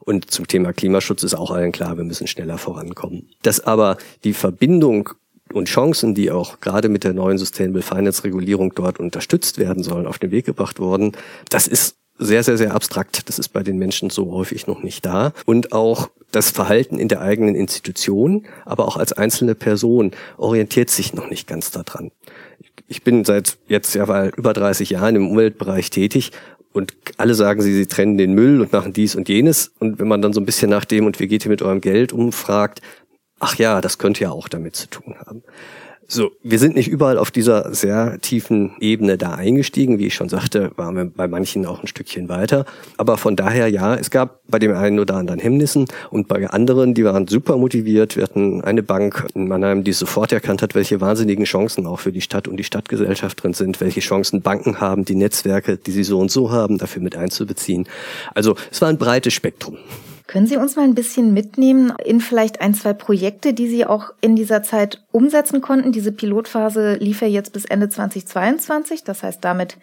Und 0.00 0.30
zum 0.30 0.46
Thema 0.46 0.72
Klimaschutz 0.72 1.22
ist 1.24 1.34
auch 1.34 1.50
allen 1.50 1.72
klar, 1.72 1.96
wir 1.96 2.04
müssen 2.04 2.26
schneller 2.26 2.58
vorankommen. 2.58 3.28
Dass 3.42 3.60
aber 3.60 3.98
die 4.24 4.34
Verbindung 4.34 5.10
und 5.52 5.68
Chancen, 5.68 6.14
die 6.14 6.30
auch 6.30 6.60
gerade 6.60 6.88
mit 6.88 7.04
der 7.04 7.12
neuen 7.12 7.38
Sustainable 7.38 7.82
Finance 7.82 8.24
Regulierung 8.24 8.72
dort 8.74 9.00
unterstützt 9.00 9.58
werden 9.58 9.82
sollen, 9.82 10.06
auf 10.06 10.18
den 10.18 10.30
Weg 10.30 10.46
gebracht 10.46 10.78
worden, 10.78 11.12
das 11.48 11.66
ist 11.66 11.96
sehr, 12.18 12.42
sehr, 12.42 12.56
sehr 12.56 12.74
abstrakt. 12.74 13.28
Das 13.28 13.38
ist 13.38 13.48
bei 13.50 13.62
den 13.62 13.78
Menschen 13.78 14.10
so 14.10 14.32
häufig 14.32 14.66
noch 14.66 14.82
nicht 14.82 15.04
da. 15.04 15.32
Und 15.44 15.72
auch 15.72 16.10
das 16.32 16.50
Verhalten 16.50 16.98
in 16.98 17.08
der 17.08 17.20
eigenen 17.20 17.54
Institution, 17.54 18.46
aber 18.64 18.86
auch 18.86 18.96
als 18.96 19.12
einzelne 19.12 19.54
Person 19.54 20.12
orientiert 20.36 20.90
sich 20.90 21.14
noch 21.14 21.30
nicht 21.30 21.46
ganz 21.46 21.70
daran. 21.70 22.10
Ich 22.88 23.02
bin 23.02 23.24
seit 23.24 23.58
jetzt 23.68 23.94
ja 23.94 24.28
über 24.28 24.52
30 24.52 24.90
Jahren 24.90 25.16
im 25.16 25.30
Umweltbereich 25.30 25.90
tätig 25.90 26.32
und 26.72 26.94
alle 27.16 27.34
sagen 27.34 27.62
sie, 27.62 27.72
sie 27.72 27.86
trennen 27.86 28.18
den 28.18 28.34
Müll 28.34 28.60
und 28.60 28.72
machen 28.72 28.92
dies 28.92 29.16
und 29.16 29.28
jenes. 29.28 29.72
Und 29.78 29.98
wenn 29.98 30.08
man 30.08 30.20
dann 30.20 30.34
so 30.34 30.40
ein 30.40 30.46
bisschen 30.46 30.70
nach 30.70 30.84
dem 30.84 31.06
und 31.06 31.18
wie 31.20 31.26
geht 31.26 31.46
ihr 31.46 31.50
mit 31.50 31.62
eurem 31.62 31.80
Geld 31.80 32.12
umfragt, 32.12 32.82
ach 33.40 33.56
ja, 33.56 33.80
das 33.80 33.98
könnte 33.98 34.24
ja 34.24 34.30
auch 34.30 34.48
damit 34.48 34.76
zu 34.76 34.88
tun 34.88 35.14
haben. 35.24 35.42
So, 36.08 36.30
wir 36.44 36.60
sind 36.60 36.76
nicht 36.76 36.86
überall 36.86 37.18
auf 37.18 37.32
dieser 37.32 37.74
sehr 37.74 38.20
tiefen 38.20 38.76
Ebene 38.78 39.18
da 39.18 39.34
eingestiegen. 39.34 39.98
Wie 39.98 40.06
ich 40.06 40.14
schon 40.14 40.28
sagte, 40.28 40.70
waren 40.76 40.94
wir 40.94 41.04
bei 41.06 41.26
manchen 41.26 41.66
auch 41.66 41.80
ein 41.80 41.88
Stückchen 41.88 42.28
weiter. 42.28 42.64
Aber 42.96 43.16
von 43.16 43.34
daher 43.34 43.68
ja, 43.68 43.96
es 43.96 44.10
gab 44.10 44.40
bei 44.46 44.60
dem 44.60 44.72
einen 44.72 45.00
oder 45.00 45.16
anderen 45.16 45.40
Hemmnissen 45.40 45.86
und 46.10 46.28
bei 46.28 46.48
anderen, 46.48 46.94
die 46.94 47.04
waren 47.04 47.26
super 47.26 47.56
motiviert. 47.56 48.14
Wir 48.14 48.22
hatten 48.22 48.62
eine 48.62 48.84
Bank 48.84 49.26
in 49.34 49.48
Mannheim, 49.48 49.82
die 49.82 49.92
sofort 49.92 50.30
erkannt 50.30 50.62
hat, 50.62 50.76
welche 50.76 51.00
wahnsinnigen 51.00 51.44
Chancen 51.44 51.86
auch 51.86 51.98
für 51.98 52.12
die 52.12 52.20
Stadt 52.20 52.46
und 52.46 52.56
die 52.56 52.64
Stadtgesellschaft 52.64 53.42
drin 53.42 53.54
sind, 53.54 53.80
welche 53.80 54.00
Chancen 54.00 54.42
Banken 54.42 54.80
haben, 54.80 55.04
die 55.04 55.16
Netzwerke, 55.16 55.76
die 55.76 55.90
sie 55.90 56.04
so 56.04 56.20
und 56.20 56.30
so 56.30 56.52
haben, 56.52 56.78
dafür 56.78 57.02
mit 57.02 57.16
einzubeziehen. 57.16 57.88
Also 58.32 58.54
es 58.70 58.80
war 58.80 58.90
ein 58.90 58.98
breites 58.98 59.34
Spektrum. 59.34 59.76
Können 60.26 60.46
Sie 60.48 60.56
uns 60.56 60.74
mal 60.74 60.82
ein 60.82 60.94
bisschen 60.94 61.32
mitnehmen 61.32 61.92
in 62.04 62.20
vielleicht 62.20 62.60
ein, 62.60 62.74
zwei 62.74 62.92
Projekte, 62.92 63.54
die 63.54 63.68
Sie 63.68 63.86
auch 63.86 64.12
in 64.20 64.34
dieser 64.34 64.62
Zeit 64.62 65.04
umsetzen 65.12 65.60
konnten? 65.60 65.92
Diese 65.92 66.10
Pilotphase 66.10 66.94
lief 66.94 67.22
ja 67.22 67.28
jetzt 67.28 67.52
bis 67.52 67.64
Ende 67.64 67.88
2022. 67.88 69.04
Das 69.04 69.22
heißt, 69.22 69.44
damit 69.44 69.78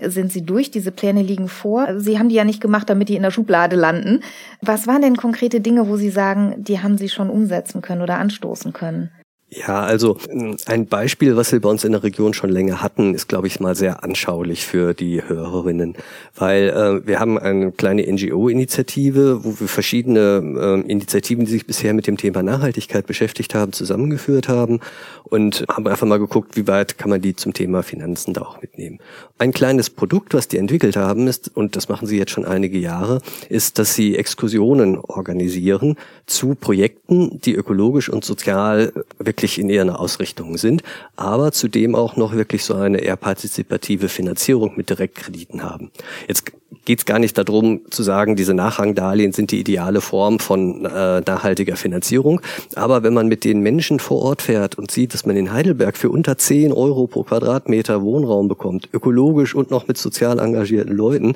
sind 0.00 0.32
Sie 0.32 0.46
durch. 0.46 0.70
Diese 0.70 0.92
Pläne 0.92 1.22
liegen 1.22 1.48
vor. 1.48 2.00
Sie 2.00 2.18
haben 2.18 2.30
die 2.30 2.34
ja 2.34 2.44
nicht 2.44 2.62
gemacht, 2.62 2.88
damit 2.88 3.10
die 3.10 3.16
in 3.16 3.22
der 3.22 3.30
Schublade 3.30 3.76
landen. 3.76 4.20
Was 4.62 4.86
waren 4.86 5.02
denn 5.02 5.16
konkrete 5.16 5.60
Dinge, 5.60 5.86
wo 5.88 5.96
Sie 5.96 6.10
sagen, 6.10 6.54
die 6.56 6.80
haben 6.80 6.96
Sie 6.96 7.10
schon 7.10 7.28
umsetzen 7.28 7.82
können 7.82 8.00
oder 8.00 8.18
anstoßen 8.18 8.72
können? 8.72 9.10
Ja, 9.54 9.82
also 9.82 10.16
ein 10.64 10.86
Beispiel, 10.86 11.36
was 11.36 11.52
wir 11.52 11.60
bei 11.60 11.68
uns 11.68 11.84
in 11.84 11.92
der 11.92 12.02
Region 12.02 12.32
schon 12.32 12.48
länger 12.48 12.80
hatten, 12.80 13.12
ist, 13.12 13.28
glaube 13.28 13.48
ich, 13.48 13.60
mal 13.60 13.74
sehr 13.74 14.02
anschaulich 14.02 14.64
für 14.64 14.94
die 14.94 15.22
Hörerinnen, 15.22 15.94
weil 16.34 16.70
äh, 16.70 17.06
wir 17.06 17.20
haben 17.20 17.38
eine 17.38 17.70
kleine 17.70 18.10
NGO-Initiative, 18.10 19.44
wo 19.44 19.60
wir 19.60 19.68
verschiedene 19.68 20.80
äh, 20.86 20.90
Initiativen, 20.90 21.44
die 21.44 21.50
sich 21.50 21.66
bisher 21.66 21.92
mit 21.92 22.06
dem 22.06 22.16
Thema 22.16 22.42
Nachhaltigkeit 22.42 23.06
beschäftigt 23.06 23.54
haben, 23.54 23.74
zusammengeführt 23.74 24.48
haben 24.48 24.80
und 25.24 25.66
haben 25.68 25.86
einfach 25.86 26.06
mal 26.06 26.18
geguckt, 26.18 26.56
wie 26.56 26.66
weit 26.66 26.96
kann 26.96 27.10
man 27.10 27.20
die 27.20 27.36
zum 27.36 27.52
Thema 27.52 27.82
Finanzen 27.82 28.32
da 28.32 28.42
auch 28.42 28.62
mitnehmen. 28.62 29.00
Ein 29.36 29.52
kleines 29.52 29.90
Produkt, 29.90 30.32
was 30.32 30.48
die 30.48 30.56
entwickelt 30.56 30.96
haben, 30.96 31.26
ist, 31.26 31.54
und 31.54 31.76
das 31.76 31.90
machen 31.90 32.06
sie 32.06 32.16
jetzt 32.16 32.30
schon 32.30 32.46
einige 32.46 32.78
Jahre, 32.78 33.20
ist, 33.50 33.78
dass 33.78 33.94
sie 33.94 34.16
Exkursionen 34.16 34.96
organisieren 34.96 35.96
zu 36.24 36.54
Projekten, 36.54 37.38
die 37.40 37.54
ökologisch 37.54 38.08
und 38.08 38.24
sozial 38.24 38.94
wirklich 39.18 39.41
wirklich 39.42 39.58
in 39.58 39.68
ihrer 39.68 39.98
Ausrichtung 39.98 40.56
sind, 40.56 40.82
aber 41.16 41.50
zudem 41.50 41.96
auch 41.96 42.16
noch 42.16 42.32
wirklich 42.32 42.64
so 42.64 42.74
eine 42.74 42.98
eher 42.98 43.16
partizipative 43.16 44.08
Finanzierung 44.08 44.74
mit 44.76 44.88
Direktkrediten 44.88 45.64
haben. 45.64 45.90
Jetzt 46.28 46.52
geht 46.84 47.00
es 47.00 47.06
gar 47.06 47.18
nicht 47.18 47.36
darum 47.36 47.80
zu 47.90 48.04
sagen, 48.04 48.36
diese 48.36 48.54
Nachrangdarlehen 48.54 49.32
sind 49.32 49.50
die 49.50 49.58
ideale 49.58 50.00
Form 50.00 50.38
von 50.38 50.84
äh, 50.84 51.20
nachhaltiger 51.20 51.76
Finanzierung. 51.76 52.40
Aber 52.76 53.02
wenn 53.02 53.14
man 53.14 53.26
mit 53.26 53.44
den 53.44 53.60
Menschen 53.60 53.98
vor 53.98 54.22
Ort 54.22 54.42
fährt 54.42 54.78
und 54.78 54.90
sieht, 54.90 55.12
dass 55.12 55.26
man 55.26 55.36
in 55.36 55.52
Heidelberg 55.52 55.96
für 55.96 56.10
unter 56.10 56.38
10 56.38 56.72
Euro 56.72 57.08
pro 57.08 57.24
Quadratmeter 57.24 58.02
Wohnraum 58.02 58.48
bekommt, 58.48 58.88
ökologisch 58.92 59.54
und 59.54 59.70
noch 59.70 59.88
mit 59.88 59.98
sozial 59.98 60.38
engagierten 60.38 60.96
Leuten, 60.96 61.34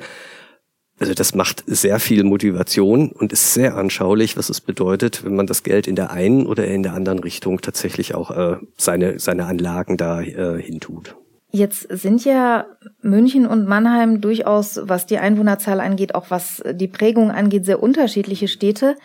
also 0.98 1.12
das 1.12 1.34
macht 1.34 1.62
sehr 1.66 2.00
viel 2.00 2.24
Motivation 2.24 3.10
und 3.10 3.32
ist 3.32 3.52
sehr 3.52 3.76
anschaulich, 3.76 4.36
was 4.36 4.48
es 4.48 4.60
bedeutet, 4.60 5.24
wenn 5.24 5.36
man 5.36 5.46
das 5.46 5.62
Geld 5.62 5.86
in 5.86 5.94
der 5.94 6.10
einen 6.10 6.46
oder 6.46 6.66
in 6.66 6.82
der 6.82 6.94
anderen 6.94 7.18
Richtung 7.18 7.60
tatsächlich 7.60 8.14
auch 8.14 8.30
äh, 8.30 8.56
seine, 8.78 9.18
seine 9.18 9.44
Anlagen 9.44 9.96
da 9.98 10.22
äh, 10.22 10.60
hintut. 10.60 11.16
Jetzt 11.50 11.86
sind 11.90 12.24
ja 12.24 12.66
München 13.02 13.46
und 13.46 13.66
Mannheim 13.66 14.20
durchaus, 14.20 14.80
was 14.82 15.06
die 15.06 15.18
Einwohnerzahl 15.18 15.80
angeht, 15.80 16.14
auch 16.14 16.30
was 16.30 16.62
die 16.72 16.88
Prägung 16.88 17.30
angeht, 17.30 17.64
sehr 17.64 17.82
unterschiedliche 17.82 18.48
Städte. 18.48 18.96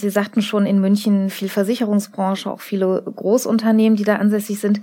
Sie 0.00 0.10
sagten 0.10 0.42
schon 0.42 0.66
in 0.66 0.80
München 0.80 1.30
viel 1.30 1.48
Versicherungsbranche, 1.48 2.50
auch 2.50 2.60
viele 2.60 3.02
Großunternehmen, 3.02 3.96
die 3.96 4.04
da 4.04 4.16
ansässig 4.16 4.58
sind. 4.58 4.80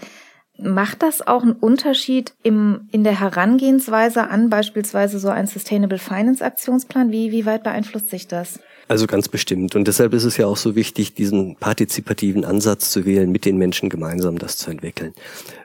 Macht 0.62 1.02
das 1.02 1.26
auch 1.26 1.44
einen 1.44 1.54
Unterschied 1.54 2.34
im, 2.44 2.88
in 2.92 3.04
der 3.04 3.20
Herangehensweise 3.20 4.30
an 4.30 4.50
beispielsweise 4.50 5.20
so 5.20 5.30
einen 5.30 5.48
Sustainable 5.48 5.98
Finance 5.98 6.44
Aktionsplan? 6.44 7.12
Wie, 7.12 7.32
wie 7.32 7.46
weit 7.46 7.64
beeinflusst 7.64 8.10
sich 8.10 8.28
das? 8.28 8.60
Also 8.92 9.08
ganz 9.08 9.30
bestimmt. 9.30 9.76
Und 9.76 9.88
deshalb 9.88 10.14
ist 10.14 10.26
es 10.26 10.36
ja 10.36 10.48
auch 10.48 10.58
so 10.58 10.76
wichtig, 10.76 11.14
diesen 11.14 11.56
partizipativen 11.56 12.44
Ansatz 12.44 12.92
zu 12.92 13.06
wählen, 13.06 13.32
mit 13.32 13.46
den 13.46 13.58
Menschen 13.58 13.88
gemeinsam 13.90 14.38
das 14.38 14.58
zu 14.58 14.70
entwickeln. 14.70 15.14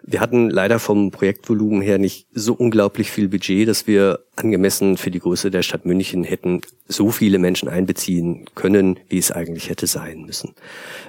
Wir 0.05 0.21
hatten 0.21 0.49
leider 0.49 0.79
vom 0.79 1.11
Projektvolumen 1.11 1.83
her 1.83 1.99
nicht 1.99 2.29
so 2.33 2.55
unglaublich 2.55 3.11
viel 3.11 3.27
Budget, 3.27 3.69
dass 3.69 3.89
wir 3.89 4.21
angemessen 4.37 4.97
für 4.97 5.11
die 5.11 5.19
Größe 5.19 5.51
der 5.51 5.63
Stadt 5.63 5.87
München 5.87 6.23
hätten 6.23 6.61
so 6.87 7.11
viele 7.11 7.39
Menschen 7.39 7.69
einbeziehen 7.69 8.45
können, 8.55 9.01
wie 9.09 9.19
es 9.19 9.33
eigentlich 9.33 9.71
hätte 9.71 9.89
sein 9.89 10.23
müssen. 10.23 10.55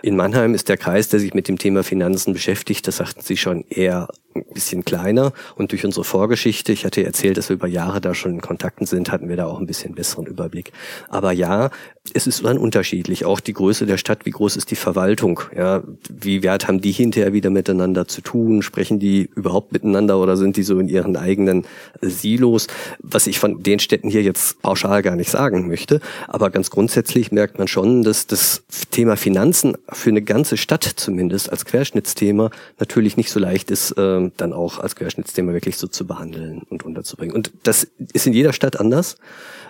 In 0.02 0.16
Mannheim 0.16 0.56
ist 0.56 0.70
der 0.70 0.78
Kreis, 0.78 1.10
der 1.10 1.20
sich 1.20 1.36
mit 1.36 1.48
dem 1.48 1.60
Thema 1.60 1.84
Finanzen 1.84 2.34
beschäftigt, 2.34 2.88
das 2.88 2.98
sagten 2.98 3.22
Sie 3.22 3.38
schon, 3.38 3.64
eher 3.78 4.08
ein 4.40 4.54
bisschen 4.54 4.86
kleiner 4.86 5.34
und 5.56 5.72
durch 5.72 5.86
unsere 5.86 6.04
Vorgeschichte, 6.04 6.72
ich 6.72 6.86
hatte 6.86 7.04
erzählt, 7.04 7.38
dass 7.38 7.50
wir 7.50 7.56
über 7.56 7.68
Jahre 7.68 8.02
da 8.02 8.14
schon 8.14 8.34
in 8.34 8.42
Kontakten 8.42 8.86
sind, 8.86 9.12
hatten 9.12 9.30
wir 9.30 9.38
da 9.38 9.46
auch 9.46 9.60
ein 9.60 9.68
bisschen 9.68 9.96
besseren 9.96 10.26
Überblick. 10.26 10.72
Aber 11.10 11.32
ja, 11.32 11.70
es 12.14 12.28
ist 12.28 12.44
dann 12.46 12.58
unterschiedlich. 12.58 13.26
Auch 13.26 13.40
die 13.40 13.54
Größe 13.54 13.86
der 13.86 13.98
Stadt, 13.98 14.26
wie 14.26 14.32
groß 14.32 14.56
ist 14.56 14.72
die 14.72 14.76
Verwaltung? 14.76 15.42
Ja, 15.56 15.84
wie 16.10 16.44
wert 16.44 16.68
haben 16.68 16.82
die 16.82 16.92
hinterher 16.92 17.34
wieder 17.34 17.50
miteinander 17.50 18.08
zu 18.08 18.22
tun? 18.22 18.62
Sprechen 18.62 19.00
die 19.00 19.30
überhaupt 19.36 19.72
miteinander 19.72 20.20
oder 20.20 20.38
sind 20.38 20.58
die 20.58 20.64
so 20.64 20.80
in 20.80 20.88
ihren 20.88 21.18
eigenen 21.18 21.66
Silos? 22.02 22.68
Was 23.00 23.28
ich 23.28 23.40
von 23.40 23.64
den 23.64 23.80
Städten 23.80 24.10
hier 24.10 24.24
jetzt 24.24 24.62
pauschal 24.62 25.02
gar 25.02 25.16
nicht 25.16 25.30
sagen 25.30 25.68
möchte. 25.68 26.00
Aber 26.28 26.50
ganz 26.50 26.70
grundsätzlich 26.70 27.32
merkt 27.32 27.58
man 27.58 27.68
schon, 27.68 28.04
dass 28.04 28.28
das 28.28 28.64
Thema 28.92 29.18
Finanzen 29.18 29.78
für 29.92 30.10
eine 30.10 30.22
ganze 30.22 30.58
Stadt 30.58 30.84
zumindest 30.84 31.52
als 31.52 31.66
Querschnittsthema 31.66 32.52
natürlich 32.80 33.18
nicht 33.18 33.32
so 33.32 33.40
leicht 33.40 33.72
ist, 33.72 33.92
äh, 33.92 34.27
dann 34.38 34.54
auch 34.54 34.80
als 34.80 34.96
Querschnittsthema 34.96 35.54
wirklich 35.54 35.78
so 35.78 35.88
zu 35.88 36.06
behandeln 36.06 36.64
und 36.70 36.84
unterzubringen. 36.84 37.36
Und 37.36 37.52
das 37.64 37.88
ist 38.14 38.28
in 38.28 38.34
jeder 38.34 38.54
Stadt 38.54 38.80
anders. 38.80 39.18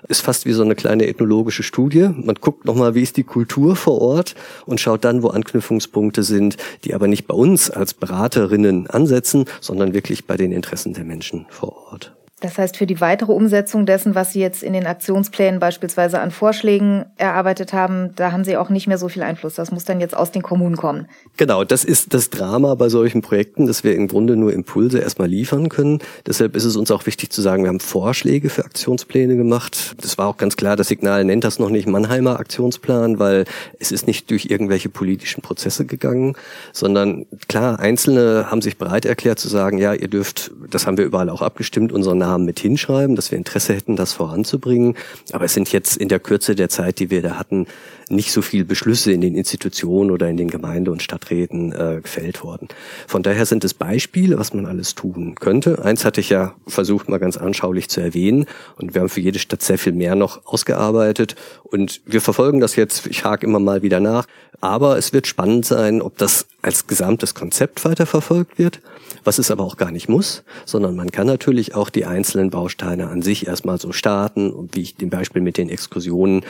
Ist 0.07 0.21
fast 0.21 0.45
wie 0.45 0.53
so 0.53 0.63
eine 0.63 0.75
kleine 0.75 1.07
ethnologische 1.07 1.63
Studie. 1.63 2.09
Man 2.13 2.35
guckt 2.35 2.65
nochmal, 2.65 2.95
wie 2.95 3.03
ist 3.03 3.17
die 3.17 3.23
Kultur 3.23 3.75
vor 3.75 4.01
Ort 4.01 4.35
und 4.65 4.79
schaut 4.79 5.03
dann, 5.05 5.23
wo 5.23 5.29
Anknüpfungspunkte 5.29 6.23
sind, 6.23 6.57
die 6.83 6.93
aber 6.93 7.07
nicht 7.07 7.27
bei 7.27 7.35
uns 7.35 7.69
als 7.69 7.93
Beraterinnen 7.93 8.87
ansetzen, 8.87 9.45
sondern 9.61 9.93
wirklich 9.93 10.25
bei 10.25 10.37
den 10.37 10.51
Interessen 10.51 10.93
der 10.93 11.03
Menschen 11.03 11.45
vor 11.49 11.75
Ort. 11.91 12.16
Das 12.39 12.59
heißt, 12.59 12.77
für 12.77 12.85
die 12.85 13.01
weitere 13.01 13.31
Umsetzung 13.31 13.87
dessen, 13.87 14.13
was 14.13 14.31
Sie 14.31 14.39
jetzt 14.39 14.61
in 14.61 14.73
den 14.73 14.85
Aktionsplänen 14.85 15.59
beispielsweise 15.59 16.19
an 16.19 16.29
Vorschlägen 16.29 17.05
erarbeitet 17.15 17.73
haben, 17.73 18.11
da 18.15 18.31
haben 18.31 18.43
Sie 18.43 18.57
auch 18.57 18.69
nicht 18.69 18.85
mehr 18.85 18.99
so 18.99 19.09
viel 19.09 19.23
Einfluss. 19.23 19.55
Das 19.55 19.71
muss 19.71 19.85
dann 19.85 19.99
jetzt 19.99 20.15
aus 20.15 20.31
den 20.31 20.43
Kommunen 20.43 20.77
kommen. 20.77 21.07
Genau, 21.37 21.63
das 21.63 21.83
ist 21.83 22.13
das 22.13 22.29
Drama 22.29 22.75
bei 22.75 22.89
solchen 22.89 23.23
Projekten, 23.23 23.65
dass 23.65 23.83
wir 23.83 23.95
im 23.95 24.07
Grunde 24.07 24.35
nur 24.35 24.53
Impulse 24.53 24.99
erstmal 24.99 25.27
liefern 25.27 25.69
können. 25.69 25.97
Deshalb 26.27 26.55
ist 26.55 26.65
es 26.65 26.75
uns 26.75 26.91
auch 26.91 27.07
wichtig 27.07 27.31
zu 27.31 27.41
sagen, 27.41 27.63
wir 27.63 27.69
haben 27.69 27.79
Vorschläge 27.79 28.51
für 28.51 28.65
Aktionspläne 28.65 29.35
gemacht. 29.35 29.95
Das 29.99 30.19
war 30.19 30.27
auch 30.27 30.37
ganz 30.37 30.57
klar, 30.57 30.75
das 30.75 30.89
Signal 30.89 31.23
nennt 31.23 31.43
das 31.43 31.57
noch 31.57 31.69
nicht 31.69 31.87
Mannheimer 31.87 32.39
Aktionsplan, 32.39 33.17
weil 33.17 33.45
es 33.79 33.91
ist 33.91 34.05
nicht 34.05 34.29
durch 34.29 34.45
irgendwelche 34.45 34.89
politischen 34.89 35.41
Prozesse 35.41 35.87
gegangen, 35.87 36.35
sondern 36.71 37.25
klar, 37.47 37.79
Einzelne 37.79 38.51
haben 38.51 38.61
sich 38.61 38.77
bereit 38.77 39.05
erklärt 39.05 39.39
zu 39.39 39.47
sagen, 39.47 39.79
ja, 39.79 39.95
ihr 39.95 40.07
dürft, 40.07 40.51
das 40.69 40.85
haben 40.85 40.97
wir 40.97 41.05
überall 41.05 41.31
auch 41.31 41.41
abgestimmt, 41.41 41.91
unseren 41.91 42.26
Namen 42.27 42.45
mit 42.45 42.59
hinschreiben, 42.59 43.15
dass 43.15 43.31
wir 43.31 43.37
Interesse 43.37 43.73
hätten, 43.73 43.95
das 43.95 44.13
voranzubringen. 44.13 44.95
Aber 45.31 45.45
es 45.45 45.53
sind 45.53 45.71
jetzt 45.71 45.95
in 45.97 46.09
der 46.09 46.19
Kürze 46.19 46.55
der 46.55 46.69
Zeit, 46.69 46.99
die 46.99 47.09
wir 47.09 47.21
da 47.21 47.37
hatten, 47.37 47.67
nicht 48.09 48.31
so 48.31 48.41
viel 48.41 48.65
Beschlüsse 48.65 49.11
in 49.11 49.21
den 49.21 49.35
Institutionen 49.35 50.11
oder 50.11 50.29
in 50.29 50.37
den 50.37 50.49
Gemeinde- 50.49 50.91
und 50.91 51.03
Stadträten 51.03 51.71
äh, 51.71 52.01
gefällt 52.01 52.43
worden. 52.43 52.67
Von 53.07 53.23
daher 53.23 53.45
sind 53.45 53.63
es 53.63 53.73
Beispiele, 53.73 54.37
was 54.37 54.53
man 54.53 54.65
alles 54.65 54.95
tun 54.95 55.35
könnte. 55.35 55.83
Eins 55.83 56.05
hatte 56.05 56.21
ich 56.21 56.29
ja 56.29 56.55
versucht, 56.67 57.09
mal 57.09 57.19
ganz 57.19 57.37
anschaulich 57.37 57.89
zu 57.89 58.01
erwähnen. 58.01 58.45
Und 58.75 58.93
wir 58.93 59.01
haben 59.01 59.09
für 59.09 59.21
jede 59.21 59.39
Stadt 59.39 59.61
sehr 59.61 59.77
viel 59.77 59.93
mehr 59.93 60.15
noch 60.15 60.45
ausgearbeitet. 60.45 61.35
Und 61.63 62.01
wir 62.05 62.21
verfolgen 62.21 62.59
das 62.59 62.75
jetzt, 62.75 63.07
ich 63.07 63.23
hake 63.23 63.45
immer 63.45 63.59
mal 63.59 63.81
wieder 63.81 63.99
nach. 63.99 64.25
Aber 64.59 64.97
es 64.97 65.13
wird 65.13 65.27
spannend 65.27 65.65
sein, 65.65 66.01
ob 66.01 66.17
das 66.17 66.47
als 66.61 66.87
gesamtes 66.87 67.35
Konzept 67.35 67.85
weiterverfolgt 67.85 68.57
wird, 68.57 68.81
was 69.23 69.37
es 69.37 69.51
aber 69.51 69.63
auch 69.63 69.77
gar 69.77 69.91
nicht 69.91 70.09
muss, 70.09 70.43
sondern 70.65 70.95
man 70.95 71.11
kann 71.11 71.27
natürlich 71.27 71.75
auch 71.75 71.89
die 71.89 72.05
einzelnen 72.05 72.49
Bausteine 72.49 73.07
an 73.09 73.21
sich 73.21 73.45
erstmal 73.45 73.79
so 73.79 73.91
starten, 73.91 74.69
wie 74.73 74.81
ich 74.81 74.95
dem 74.95 75.09
Beispiel 75.09 75.41
mit 75.41 75.57
den 75.57 75.69
Exkursionen 75.69 76.43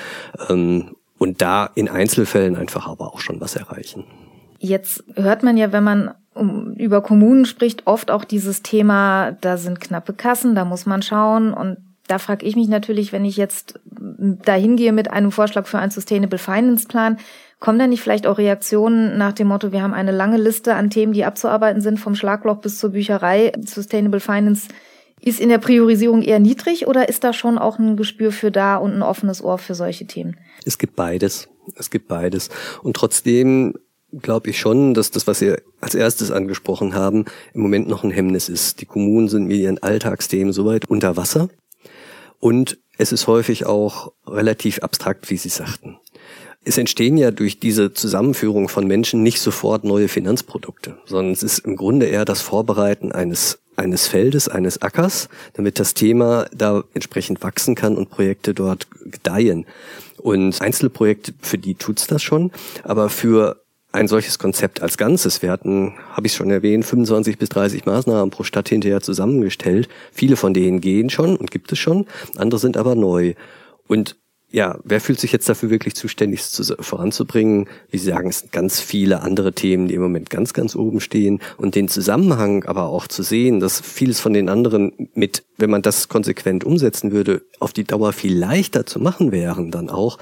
ähm, 0.49 0.95
und 1.17 1.41
da 1.41 1.69
in 1.75 1.89
Einzelfällen 1.89 2.55
einfach 2.55 2.87
aber 2.87 3.13
auch 3.13 3.19
schon 3.19 3.41
was 3.41 3.55
erreichen. 3.55 4.05
Jetzt 4.59 5.03
hört 5.15 5.43
man 5.43 5.57
ja, 5.57 5.71
wenn 5.71 5.83
man 5.83 6.11
über 6.75 7.01
Kommunen 7.01 7.45
spricht, 7.45 7.87
oft 7.87 8.11
auch 8.11 8.23
dieses 8.23 8.61
Thema, 8.61 9.31
da 9.41 9.57
sind 9.57 9.79
knappe 9.79 10.13
Kassen, 10.13 10.55
da 10.55 10.65
muss 10.65 10.85
man 10.85 11.01
schauen. 11.01 11.53
Und 11.53 11.77
da 12.07 12.19
frage 12.19 12.45
ich 12.45 12.55
mich 12.55 12.67
natürlich, 12.67 13.11
wenn 13.11 13.25
ich 13.25 13.37
jetzt 13.37 13.79
dahin 13.89 14.75
gehe 14.75 14.93
mit 14.93 15.11
einem 15.11 15.31
Vorschlag 15.31 15.65
für 15.67 15.79
einen 15.79 15.91
Sustainable 15.91 16.37
Finance 16.37 16.87
Plan, 16.87 17.17
kommen 17.59 17.79
da 17.79 17.87
nicht 17.87 18.01
vielleicht 18.01 18.27
auch 18.27 18.37
Reaktionen 18.37 19.17
nach 19.17 19.33
dem 19.33 19.47
Motto, 19.47 19.71
wir 19.71 19.81
haben 19.81 19.93
eine 19.93 20.11
lange 20.11 20.37
Liste 20.37 20.75
an 20.75 20.91
Themen, 20.91 21.13
die 21.13 21.25
abzuarbeiten 21.25 21.81
sind, 21.81 21.99
vom 21.99 22.13
Schlagloch 22.13 22.57
bis 22.57 22.77
zur 22.77 22.91
Bücherei. 22.91 23.51
Sustainable 23.65 24.19
Finance 24.19 24.67
ist 25.21 25.39
in 25.39 25.49
der 25.49 25.57
Priorisierung 25.57 26.21
eher 26.21 26.39
niedrig 26.39 26.87
oder 26.87 27.09
ist 27.09 27.23
da 27.23 27.33
schon 27.33 27.57
auch 27.57 27.79
ein 27.79 27.97
Gespür 27.97 28.31
für 28.31 28.51
da 28.51 28.77
und 28.77 28.93
ein 28.93 29.01
offenes 29.01 29.43
Ohr 29.43 29.57
für 29.57 29.75
solche 29.75 30.05
Themen? 30.05 30.37
Es 30.65 30.77
gibt 30.77 30.95
beides. 30.95 31.49
Es 31.75 31.89
gibt 31.89 32.07
beides. 32.07 32.49
Und 32.83 32.95
trotzdem 32.95 33.73
glaube 34.21 34.49
ich 34.49 34.59
schon, 34.59 34.93
dass 34.93 35.11
das, 35.11 35.27
was 35.27 35.39
Sie 35.39 35.55
als 35.81 35.95
erstes 35.95 36.31
angesprochen 36.31 36.93
haben, 36.93 37.25
im 37.53 37.61
Moment 37.61 37.87
noch 37.87 38.03
ein 38.03 38.11
Hemmnis 38.11 38.49
ist. 38.49 38.79
Die 38.81 38.85
Kommunen 38.85 39.27
sind 39.27 39.47
mit 39.47 39.57
ihren 39.57 39.81
Alltagsthemen 39.81 40.53
soweit 40.53 40.89
unter 40.89 41.17
Wasser. 41.17 41.49
Und 42.39 42.77
es 42.97 43.11
ist 43.11 43.27
häufig 43.27 43.65
auch 43.65 44.13
relativ 44.25 44.79
abstrakt, 44.79 45.29
wie 45.29 45.37
Sie 45.37 45.49
sagten. 45.49 45.97
Es 46.63 46.77
entstehen 46.77 47.17
ja 47.17 47.31
durch 47.31 47.59
diese 47.59 47.93
Zusammenführung 47.93 48.67
von 48.67 48.87
Menschen 48.87 49.23
nicht 49.23 49.39
sofort 49.39 49.83
neue 49.83 50.07
Finanzprodukte, 50.07 50.97
sondern 51.05 51.31
es 51.31 51.43
ist 51.43 51.59
im 51.59 51.75
Grunde 51.75 52.07
eher 52.07 52.25
das 52.25 52.41
Vorbereiten 52.41 53.11
eines 53.11 53.59
eines 53.77 54.07
Feldes, 54.07 54.49
eines 54.49 54.81
Ackers, 54.81 55.29
damit 55.53 55.79
das 55.79 55.93
Thema 55.93 56.47
da 56.53 56.83
entsprechend 56.93 57.41
wachsen 57.43 57.75
kann 57.75 57.95
und 57.95 58.09
Projekte 58.09 58.53
dort 58.53 58.87
gedeihen. 59.05 59.65
Und 60.17 60.61
Einzelprojekte, 60.61 61.33
für 61.41 61.57
die 61.57 61.75
tut's 61.75 62.07
das 62.07 62.21
schon, 62.23 62.51
aber 62.83 63.09
für 63.09 63.63
ein 63.91 64.07
solches 64.07 64.37
Konzept 64.37 64.81
als 64.81 64.97
Ganzes. 64.97 65.41
Wir 65.41 65.51
hatten, 65.51 65.93
habe 66.11 66.27
ich 66.27 66.33
schon 66.33 66.51
erwähnt, 66.51 66.85
25 66.85 67.37
bis 67.37 67.49
30 67.49 67.85
Maßnahmen 67.85 68.31
pro 68.31 68.43
Stadt 68.43 68.67
hinterher 68.69 69.01
zusammengestellt. 69.01 69.87
Viele 70.11 70.35
von 70.35 70.53
denen 70.53 70.81
gehen 70.81 71.09
schon 71.09 71.35
und 71.35 71.51
gibt 71.51 71.71
es 71.71 71.79
schon, 71.79 72.05
andere 72.35 72.59
sind 72.59 72.77
aber 72.77 72.95
neu. 72.95 73.33
Und 73.87 74.17
ja, 74.49 74.79
wer 74.83 75.01
fühlt 75.01 75.19
sich 75.19 75.33
jetzt 75.33 75.49
dafür 75.49 75.69
wirklich 75.69 75.95
zuständig, 75.95 76.39
es 76.39 76.51
zu, 76.51 76.75
voranzubringen? 76.79 77.67
Wie 77.91 77.97
Sie 77.97 78.09
sagen, 78.09 78.29
es 78.29 78.39
sind 78.39 78.51
ganz 78.53 78.79
viele 78.79 79.21
andere 79.21 79.51
Themen, 79.51 79.89
die 79.89 79.95
im 79.95 80.01
Moment 80.01 80.29
ganz, 80.29 80.53
ganz 80.53 80.75
oben 80.75 81.01
stehen. 81.01 81.41
Und 81.57 81.75
den 81.75 81.89
Zusammenhang 81.89 82.63
aber 82.63 82.87
auch 82.87 83.07
zu 83.07 83.23
sehen, 83.23 83.59
dass 83.59 83.81
vieles 83.81 84.21
von 84.21 84.33
den 84.33 84.47
anderen 84.47 85.09
mit, 85.13 85.43
wenn 85.57 85.69
man 85.69 85.81
das 85.81 86.07
konsequent 86.07 86.63
umsetzen 86.63 87.11
würde, 87.11 87.41
auf 87.59 87.73
die 87.73 87.83
Dauer 87.83 88.13
viel 88.13 88.37
leichter 88.37 88.85
zu 88.85 88.99
machen 88.99 89.33
wären 89.33 89.69
dann 89.69 89.89
auch. 89.89 90.17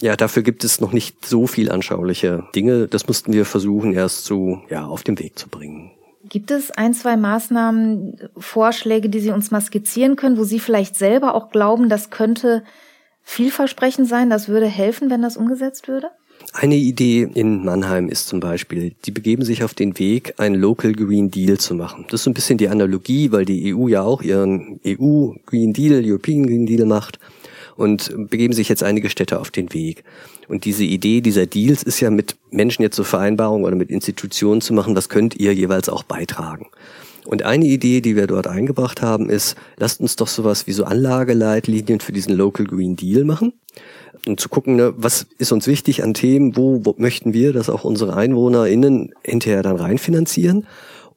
Ja, 0.00 0.16
dafür 0.16 0.42
gibt 0.42 0.64
es 0.64 0.80
noch 0.80 0.92
nicht 0.92 1.24
so 1.24 1.46
viel 1.46 1.70
anschauliche 1.70 2.44
Dinge. 2.54 2.88
Das 2.88 3.06
mussten 3.06 3.32
wir 3.32 3.44
versuchen, 3.44 3.92
erst 3.92 4.24
so, 4.24 4.62
ja, 4.68 4.86
auf 4.86 5.04
den 5.04 5.18
Weg 5.18 5.38
zu 5.38 5.48
bringen. 5.48 5.92
Gibt 6.28 6.50
es 6.50 6.70
ein, 6.70 6.92
zwei 6.94 7.16
Maßnahmen, 7.16 8.16
Vorschläge, 8.36 9.08
die 9.08 9.20
Sie 9.20 9.30
uns 9.30 9.50
mal 9.50 9.60
skizzieren 9.60 10.16
können, 10.16 10.38
wo 10.38 10.44
Sie 10.44 10.58
vielleicht 10.58 10.96
selber 10.96 11.34
auch 11.34 11.50
glauben, 11.50 11.88
das 11.88 12.10
könnte 12.10 12.62
vielversprechend 13.30 14.08
sein, 14.08 14.28
das 14.28 14.48
würde 14.48 14.66
helfen, 14.66 15.08
wenn 15.08 15.22
das 15.22 15.36
umgesetzt 15.36 15.86
würde? 15.86 16.10
Eine 16.52 16.74
Idee 16.74 17.28
in 17.34 17.64
Mannheim 17.64 18.08
ist 18.08 18.26
zum 18.26 18.40
Beispiel, 18.40 18.92
die 19.04 19.12
begeben 19.12 19.44
sich 19.44 19.62
auf 19.62 19.72
den 19.72 19.98
Weg, 19.98 20.34
einen 20.38 20.56
Local 20.56 20.92
Green 20.92 21.30
Deal 21.30 21.58
zu 21.58 21.74
machen. 21.74 22.06
Das 22.08 22.20
ist 22.20 22.24
so 22.24 22.30
ein 22.30 22.34
bisschen 22.34 22.58
die 22.58 22.68
Analogie, 22.68 23.30
weil 23.30 23.44
die 23.44 23.72
EU 23.72 23.86
ja 23.86 24.02
auch 24.02 24.22
ihren 24.22 24.80
EU 24.84 25.34
Green 25.46 25.72
Deal, 25.72 26.02
European 26.04 26.46
Green 26.46 26.66
Deal 26.66 26.86
macht 26.86 27.20
und 27.76 28.12
begeben 28.28 28.52
sich 28.52 28.68
jetzt 28.68 28.82
einige 28.82 29.10
Städte 29.10 29.38
auf 29.38 29.50
den 29.50 29.72
Weg. 29.72 30.02
Und 30.48 30.64
diese 30.64 30.82
Idee 30.82 31.20
dieser 31.20 31.46
Deals 31.46 31.84
ist 31.84 32.00
ja 32.00 32.10
mit 32.10 32.36
Menschen 32.50 32.82
jetzt 32.82 32.96
so 32.96 33.04
Vereinbarungen 33.04 33.64
oder 33.64 33.76
mit 33.76 33.90
Institutionen 33.90 34.60
zu 34.60 34.74
machen, 34.74 34.96
was 34.96 35.08
könnt 35.08 35.36
ihr 35.36 35.54
jeweils 35.54 35.88
auch 35.88 36.02
beitragen. 36.02 36.66
Und 37.24 37.42
eine 37.42 37.66
Idee, 37.66 38.00
die 38.00 38.16
wir 38.16 38.26
dort 38.26 38.46
eingebracht 38.46 39.02
haben, 39.02 39.28
ist, 39.28 39.56
lasst 39.76 40.00
uns 40.00 40.16
doch 40.16 40.28
sowas 40.28 40.66
wie 40.66 40.72
so 40.72 40.84
Anlageleitlinien 40.84 42.00
für 42.00 42.12
diesen 42.12 42.34
Local 42.34 42.66
Green 42.66 42.96
Deal 42.96 43.24
machen. 43.24 43.52
Und 44.26 44.40
zu 44.40 44.48
gucken, 44.48 44.76
ne, 44.76 44.92
was 44.96 45.26
ist 45.38 45.52
uns 45.52 45.66
wichtig 45.66 46.02
an 46.02 46.14
Themen, 46.14 46.56
wo, 46.56 46.84
wo 46.84 46.94
möchten 46.98 47.32
wir, 47.32 47.52
dass 47.52 47.70
auch 47.70 47.84
unsere 47.84 48.16
EinwohnerInnen 48.16 49.14
hinterher 49.22 49.62
dann 49.62 49.76
reinfinanzieren. 49.76 50.66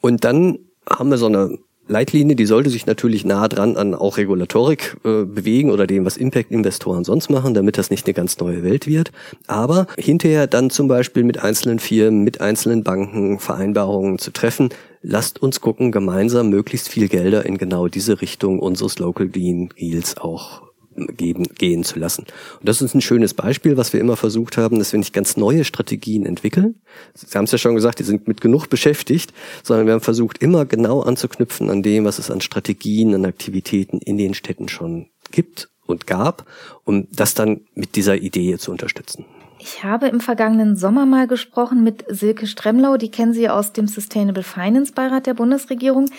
Und 0.01 0.23
dann 0.23 0.59
haben 0.89 1.09
wir 1.09 1.17
so 1.17 1.27
eine 1.27 1.57
Leitlinie, 1.87 2.37
die 2.37 2.45
sollte 2.45 2.69
sich 2.69 2.85
natürlich 2.85 3.25
nah 3.25 3.47
dran 3.49 3.75
an 3.75 3.93
auch 3.93 4.17
Regulatorik 4.17 4.95
äh, 5.03 5.25
bewegen 5.25 5.69
oder 5.69 5.85
dem, 5.85 6.05
was 6.05 6.15
Impact-Investoren 6.15 7.03
sonst 7.03 7.29
machen, 7.29 7.53
damit 7.53 7.77
das 7.77 7.89
nicht 7.89 8.07
eine 8.07 8.13
ganz 8.13 8.39
neue 8.39 8.63
Welt 8.63 8.87
wird. 8.87 9.11
Aber 9.47 9.87
hinterher 9.97 10.47
dann 10.47 10.69
zum 10.69 10.87
Beispiel 10.87 11.23
mit 11.23 11.43
einzelnen 11.43 11.79
Firmen, 11.79 12.23
mit 12.23 12.39
einzelnen 12.39 12.83
Banken 12.83 13.37
Vereinbarungen 13.39 14.17
zu 14.17 14.31
treffen, 14.31 14.69
lasst 15.03 15.41
uns 15.41 15.61
gucken, 15.61 15.91
gemeinsam 15.91 16.49
möglichst 16.49 16.89
viel 16.89 17.09
Gelder 17.09 17.45
in 17.45 17.57
genau 17.57 17.87
diese 17.87 18.21
Richtung 18.21 18.59
unseres 18.59 18.97
Local 18.97 19.27
Green 19.27 19.69
Deals 19.79 20.17
auch 20.17 20.63
geben, 20.95 21.43
gehen 21.57 21.83
zu 21.83 21.99
lassen. 21.99 22.25
Und 22.59 22.69
das 22.69 22.81
ist 22.81 22.93
ein 22.93 23.01
schönes 23.01 23.33
Beispiel, 23.33 23.77
was 23.77 23.93
wir 23.93 23.99
immer 23.99 24.15
versucht 24.15 24.57
haben, 24.57 24.79
dass 24.79 24.93
wir 24.93 24.99
nicht 24.99 25.13
ganz 25.13 25.37
neue 25.37 25.63
Strategien 25.65 26.25
entwickeln. 26.25 26.81
Sie 27.13 27.37
haben 27.37 27.45
es 27.45 27.51
ja 27.51 27.57
schon 27.57 27.75
gesagt, 27.75 27.99
die 27.99 28.03
sind 28.03 28.27
mit 28.27 28.41
genug 28.41 28.67
beschäftigt, 28.67 29.33
sondern 29.63 29.87
wir 29.87 29.93
haben 29.93 30.01
versucht, 30.01 30.41
immer 30.41 30.65
genau 30.65 31.01
anzuknüpfen 31.01 31.69
an 31.69 31.83
dem, 31.83 32.05
was 32.05 32.19
es 32.19 32.31
an 32.31 32.41
Strategien, 32.41 33.13
an 33.15 33.25
Aktivitäten 33.25 33.99
in 33.99 34.17
den 34.17 34.33
Städten 34.33 34.69
schon 34.69 35.07
gibt 35.31 35.69
und 35.85 36.07
gab, 36.07 36.45
um 36.85 37.07
das 37.11 37.33
dann 37.33 37.61
mit 37.73 37.95
dieser 37.95 38.15
Idee 38.15 38.57
zu 38.57 38.71
unterstützen. 38.71 39.25
Ich 39.65 39.81
habe 39.85 40.09
im 40.09 40.19
vergangenen 40.19 40.75
Sommer 40.75 41.05
mal 41.05 41.25
gesprochen 41.25 41.85
mit 41.85 42.03
Silke 42.09 42.47
Stremlau, 42.47 42.97
die 42.97 43.09
kennen 43.09 43.31
Sie 43.31 43.47
aus 43.47 43.71
dem 43.71 43.87
Sustainable 43.87 44.43
Finance 44.43 44.91
Beirat 44.91 45.25
der 45.25 45.35
Bundesregierung. 45.35 46.09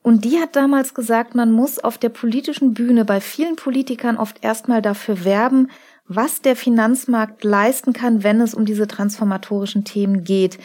Und 0.00 0.24
die 0.24 0.40
hat 0.40 0.56
damals 0.56 0.94
gesagt, 0.94 1.34
man 1.34 1.52
muss 1.52 1.78
auf 1.78 1.98
der 1.98 2.08
politischen 2.08 2.72
Bühne 2.72 3.04
bei 3.04 3.20
vielen 3.20 3.56
Politikern 3.56 4.16
oft 4.16 4.42
erstmal 4.42 4.80
dafür 4.80 5.22
werben, 5.22 5.68
was 6.08 6.40
der 6.40 6.56
Finanzmarkt 6.56 7.44
leisten 7.44 7.92
kann, 7.92 8.22
wenn 8.22 8.40
es 8.40 8.54
um 8.54 8.64
diese 8.64 8.88
transformatorischen 8.88 9.84
Themen 9.84 10.24
geht. 10.24 10.56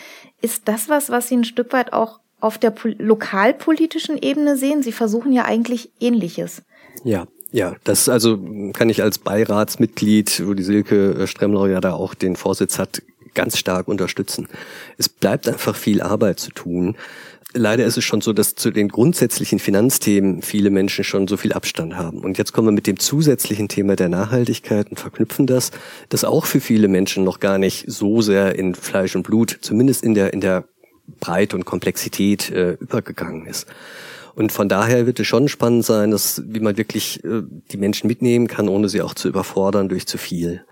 Ist 0.41 0.69
das 0.69 0.88
was, 0.88 1.10
was 1.10 1.27
Sie 1.27 1.36
ein 1.36 1.43
Stück 1.43 1.74
weit 1.74 1.91
auch 1.91 2.22
auf 2.39 2.58
der 2.58 2.74
lokalpolitischen 3.00 4.17
Ebene 4.17 4.55
sehen? 4.55 4.81
Sie 4.81 4.93
versuchen 4.93 5.34
ja 5.34 5.43
eigentlich 5.43 5.91
Ähnliches. 6.00 6.62
Ja, 7.03 7.27
ja, 7.51 7.75
das 7.84 8.10
also 8.10 8.39
kann 8.74 8.89
ich 8.89 9.01
als 9.01 9.18
Beiratsmitglied, 9.18 10.44
wo 10.46 10.53
die 10.53 10.63
Silke 10.63 11.13
äh, 11.13 11.27
Stremlau 11.27 11.68
ja 11.68 11.82
da 11.82 11.94
auch 11.94 12.13
den 12.13 12.36
Vorsitz 12.36 12.79
hat, 12.79 13.01
ganz 13.34 13.58
stark 13.58 13.88
unterstützen. 13.88 14.48
Es 14.98 15.08
bleibt 15.08 15.48
einfach 15.48 15.75
viel 15.75 16.01
Arbeit 16.01 16.39
zu 16.39 16.51
tun 16.51 16.96
leider 17.53 17.86
ist 17.86 17.98
es 17.98 18.03
schon 18.03 18.22
so, 18.22 18.34
dass 18.34 18.56
zu 18.56 18.72
den 18.72 18.89
grundsätzlichen 18.89 19.60
Finanzthemen 19.60 20.41
viele 20.41 20.70
Menschen 20.70 21.03
schon 21.03 21.27
so 21.27 21.38
viel 21.38 21.53
Abstand 21.53 21.96
haben. 21.96 22.20
Und 22.20 22.38
jetzt 22.38 22.53
kommen 22.53 22.68
wir 22.68 22.72
mit 22.72 22.88
dem 22.88 23.00
zusätzlichen 23.00 23.68
Thema 23.68 23.96
der 23.96 24.10
Nachhaltigkeit 24.10 24.89
und 24.89 25.00
verknüpfen 25.00 25.48
das, 25.48 25.72
das 26.10 26.24
auch 26.24 26.46
für 26.46 26.60
viele 26.60 26.88
Menschen 26.88 27.24
noch 27.24 27.39
gar 27.39 27.58
nicht 27.58 27.86
so 27.88 28.22
sehr 28.22 28.58
in 28.58 28.75
Fleisch 28.75 29.15
und 29.15 29.24
Blut, 29.24 29.58
zumindest 29.62 30.03
in 30.03 30.13
der, 30.13 30.34
in 30.34 30.41
der 30.41 30.65
Breite 31.20 31.56
und 31.56 31.65
Komplexität 31.65 32.51
äh, 32.51 32.74
übergegangen 32.74 33.46
ist. 33.48 33.68
Und 34.39 34.53
von 34.53 34.69
daher 34.69 35.05
wird 35.05 35.19
es 35.19 35.27
schon 35.27 35.50
spannend 35.50 35.84
sein, 35.84 36.12
dass, 36.12 36.41
wie 36.46 36.62
man 36.62 36.77
wirklich 36.77 37.22
äh, 37.25 37.41
die 37.74 37.75
Menschen 37.75 38.08
mitnehmen 38.08 38.48
kann, 38.48 38.69
ohne 38.69 38.88
sie 38.88 39.01
auch 39.01 39.13
zu 39.13 39.27
überfordern 39.27 39.89
durch 39.89 40.08
zu 40.08 40.17
viel. 40.17 40.63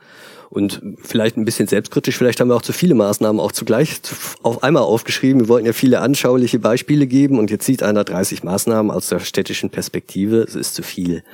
Und 0.49 0.81
vielleicht 1.03 1.35
ein 1.35 1.43
bisschen 1.43 1.67
selbstkritisch, 1.67 2.17
vielleicht 2.17 2.39
haben 2.39 2.47
wir 2.47 2.55
auch 2.55 2.61
zu 2.61 2.71
viele 2.71 2.95
Maßnahmen 2.95 3.41
auch 3.41 3.51
zugleich 3.51 3.99
auf 4.41 4.63
einmal 4.63 4.83
aufgeschrieben. 4.83 5.41
Wir 5.41 5.47
wollten 5.49 5.65
ja 5.65 5.73
viele 5.73 5.99
anschauliche 5.99 6.59
Beispiele 6.59 7.07
geben 7.07 7.39
und 7.39 7.51
jetzt 7.51 7.65
sieht 7.65 7.83
einer 7.83 8.05
30 8.05 8.41
Maßnahmen 8.41 8.89
aus 8.89 9.09
der 9.09 9.19
städtischen 9.19 9.69
Perspektive. 9.69 10.37
Es 10.37 10.55
ist 10.55 10.73
zu 10.73 10.81
viel. 10.81 11.25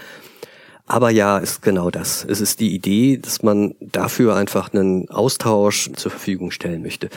Aber 0.88 1.12
ja, 1.12 1.38
ist 1.38 1.62
genau 1.62 1.92
das. 1.92 2.26
Es 2.28 2.42
ist 2.42 2.60
die 2.60 2.74
Idee, 2.74 3.20
dass 3.20 3.44
man 3.44 3.76
dafür 3.80 4.36
einfach 4.36 4.74
einen 4.74 5.08
Austausch 5.10 5.92
zur 5.96 6.10
Verfügung 6.10 6.50
stellen 6.50 6.82
möchte. 6.82 7.10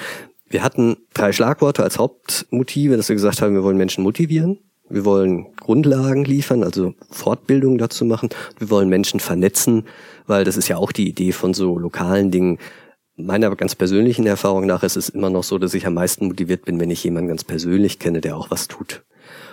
Wir 0.50 0.62
hatten 0.62 0.98
drei 1.14 1.32
Schlagworte 1.32 1.82
als 1.82 1.98
Hauptmotive, 1.98 2.98
dass 2.98 3.08
wir 3.08 3.16
gesagt 3.16 3.40
haben, 3.40 3.54
wir 3.54 3.64
wollen 3.64 3.78
Menschen 3.78 4.04
motivieren, 4.04 4.58
wir 4.88 5.04
wollen 5.04 5.46
Grundlagen 5.56 6.24
liefern, 6.24 6.62
also 6.62 6.94
Fortbildung 7.10 7.78
dazu 7.78 8.04
machen. 8.04 8.28
Wir 8.58 8.70
wollen 8.70 8.88
Menschen 8.88 9.20
vernetzen, 9.20 9.84
weil 10.26 10.44
das 10.44 10.56
ist 10.56 10.68
ja 10.68 10.76
auch 10.76 10.92
die 10.92 11.08
Idee 11.08 11.32
von 11.32 11.54
so 11.54 11.78
lokalen 11.78 12.30
Dingen. 12.30 12.58
Meiner 13.16 13.54
ganz 13.56 13.74
persönlichen 13.74 14.26
Erfahrung 14.26 14.66
nach 14.66 14.82
ist 14.82 14.96
es 14.96 15.08
immer 15.08 15.30
noch 15.30 15.44
so, 15.44 15.58
dass 15.58 15.74
ich 15.74 15.86
am 15.86 15.94
meisten 15.94 16.26
motiviert 16.26 16.64
bin, 16.64 16.78
wenn 16.78 16.90
ich 16.90 17.02
jemanden 17.02 17.28
ganz 17.28 17.44
persönlich 17.44 17.98
kenne, 17.98 18.20
der 18.20 18.36
auch 18.36 18.50
was 18.50 18.68
tut. 18.68 19.02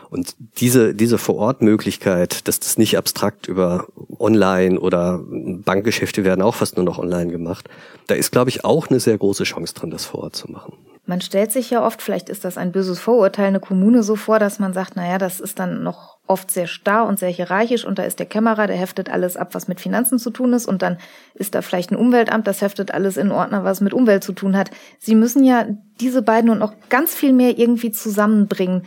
Und 0.10 0.36
diese, 0.60 0.94
diese 0.94 1.18
Vorortmöglichkeit, 1.18 2.48
dass 2.48 2.60
das 2.60 2.78
nicht 2.78 2.98
abstrakt 3.00 3.48
über 3.48 3.88
Online 4.20 4.80
oder 4.80 5.20
Bankgeschäfte 5.26 6.24
werden 6.24 6.44
auch 6.44 6.54
fast 6.54 6.76
nur 6.78 6.86
noch 6.86 7.00
online 7.00 7.32
gemacht, 7.32 7.68
da 8.06 8.14
ist, 8.14 8.32
glaube 8.32 8.52
ich, 8.52 8.64
auch 8.64 8.90
eine 8.90 9.00
sehr 9.00 9.18
große 9.18 9.46
Chance 9.46 9.74
drin, 9.74 9.90
das 9.90 10.06
vor 10.06 10.22
Ort 10.22 10.36
zu 10.36 10.52
machen. 10.52 10.74
Man 11.06 11.20
stellt 11.20 11.52
sich 11.52 11.70
ja 11.70 11.86
oft, 11.86 12.02
vielleicht 12.02 12.30
ist 12.30 12.46
das 12.46 12.58
ein 12.58 12.72
böses 12.72 13.00
Vorurteil, 13.00 13.48
eine 13.48 13.60
Kommune 13.60 14.04
so 14.04 14.16
vor, 14.16 14.40
dass 14.40 14.60
man 14.60 14.72
sagt, 14.72 14.96
naja, 14.96 15.18
das 15.18 15.42
ist 15.42 15.60
dann 15.60 15.84
noch 15.84 16.18
oft 16.28 16.50
sehr 16.50 16.68
starr 16.68 17.06
und 17.06 17.20
sehr 17.20 17.30
hierarchisch 17.30 17.84
und 17.84 18.00
da 18.00 18.04
ist 18.04 18.20
der 18.20 18.26
Kämmerer, 18.26 18.68
der 18.68 18.78
heftet 18.78 19.10
alles 19.10 19.36
ab, 19.36 19.54
was 19.54 19.68
mit 19.68 19.82
Finanzen 19.82 20.18
zu 20.18 20.30
tun 20.30 20.54
ist 20.54 20.66
und 20.66 20.82
dann 20.82 20.98
ist 21.34 21.56
da 21.56 21.62
vielleicht 21.62 21.92
ein 21.92 21.98
Umweltamt, 21.98 22.48
das 22.48 22.62
heftet 22.62 22.94
alles 22.94 23.18
in 23.18 23.32
Ordner, 23.32 23.66
was 23.66 23.82
mit 23.82 23.94
Umwelt 23.94 24.24
zu 24.24 24.32
tun 24.32 24.56
hat. 24.56 24.72
Sie 25.00 25.16
müssen 25.16 25.44
ja 25.44 25.68
diese 26.00 26.22
beiden 26.22 26.50
und 26.50 26.60
noch 26.60 26.74
ganz 26.88 27.14
viel 27.14 27.34
mehr 27.34 27.58
irgendwie 27.58 27.92
zusammenbringen. 27.92 28.84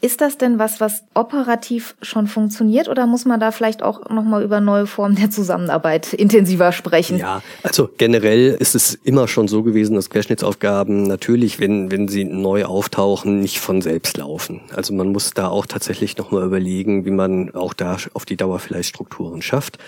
Ist 0.00 0.20
das 0.20 0.38
denn 0.38 0.60
was, 0.60 0.80
was 0.80 1.02
operativ 1.14 1.96
schon 2.02 2.28
funktioniert 2.28 2.88
oder 2.88 3.08
muss 3.08 3.24
man 3.24 3.40
da 3.40 3.50
vielleicht 3.50 3.82
auch 3.82 4.08
nochmal 4.08 4.44
über 4.44 4.60
neue 4.60 4.86
Formen 4.86 5.16
der 5.16 5.28
Zusammenarbeit 5.28 6.12
intensiver 6.12 6.70
sprechen? 6.70 7.18
Ja, 7.18 7.42
also 7.64 7.90
generell 7.98 8.56
ist 8.60 8.76
es 8.76 8.94
immer 8.94 9.26
schon 9.26 9.48
so 9.48 9.64
gewesen, 9.64 9.96
dass 9.96 10.08
Querschnittsaufgaben 10.08 11.02
natürlich, 11.02 11.58
wenn, 11.58 11.90
wenn 11.90 12.06
sie 12.06 12.22
neu 12.22 12.64
auftauchen, 12.64 13.40
nicht 13.40 13.58
von 13.58 13.82
selbst 13.82 14.18
laufen. 14.18 14.60
Also 14.72 14.94
man 14.94 15.08
muss 15.08 15.34
da 15.34 15.48
auch 15.48 15.66
tatsächlich 15.66 16.16
nochmal 16.16 16.44
überlegen, 16.44 17.04
wie 17.04 17.10
man 17.10 17.52
auch 17.56 17.74
da 17.74 17.96
auf 18.14 18.24
die 18.24 18.36
Dauer 18.36 18.60
vielleicht 18.60 18.90
Strukturen 18.90 19.42
schafft. 19.42 19.78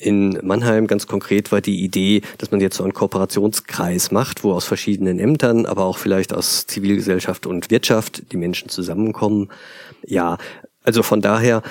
In 0.00 0.36
Mannheim 0.42 0.88
ganz 0.88 1.06
konkret 1.06 1.52
war 1.52 1.60
die 1.60 1.84
Idee, 1.84 2.22
dass 2.38 2.50
man 2.50 2.60
jetzt 2.60 2.76
so 2.76 2.82
einen 2.82 2.92
Kooperationskreis 2.94 4.10
macht, 4.10 4.42
wo 4.42 4.52
aus 4.52 4.64
verschiedenen 4.64 5.20
Ämtern, 5.20 5.64
aber 5.64 5.84
auch 5.84 5.98
vielleicht 5.98 6.34
aus 6.34 6.66
Zivilgesellschaft 6.66 7.46
und 7.46 7.70
Wirtschaft 7.70 8.32
die 8.32 8.36
Menschen 8.36 8.68
zusammenkommen 8.68 9.48
ja, 10.06 10.38
also 10.82 11.02
von 11.02 11.20
daher, 11.20 11.62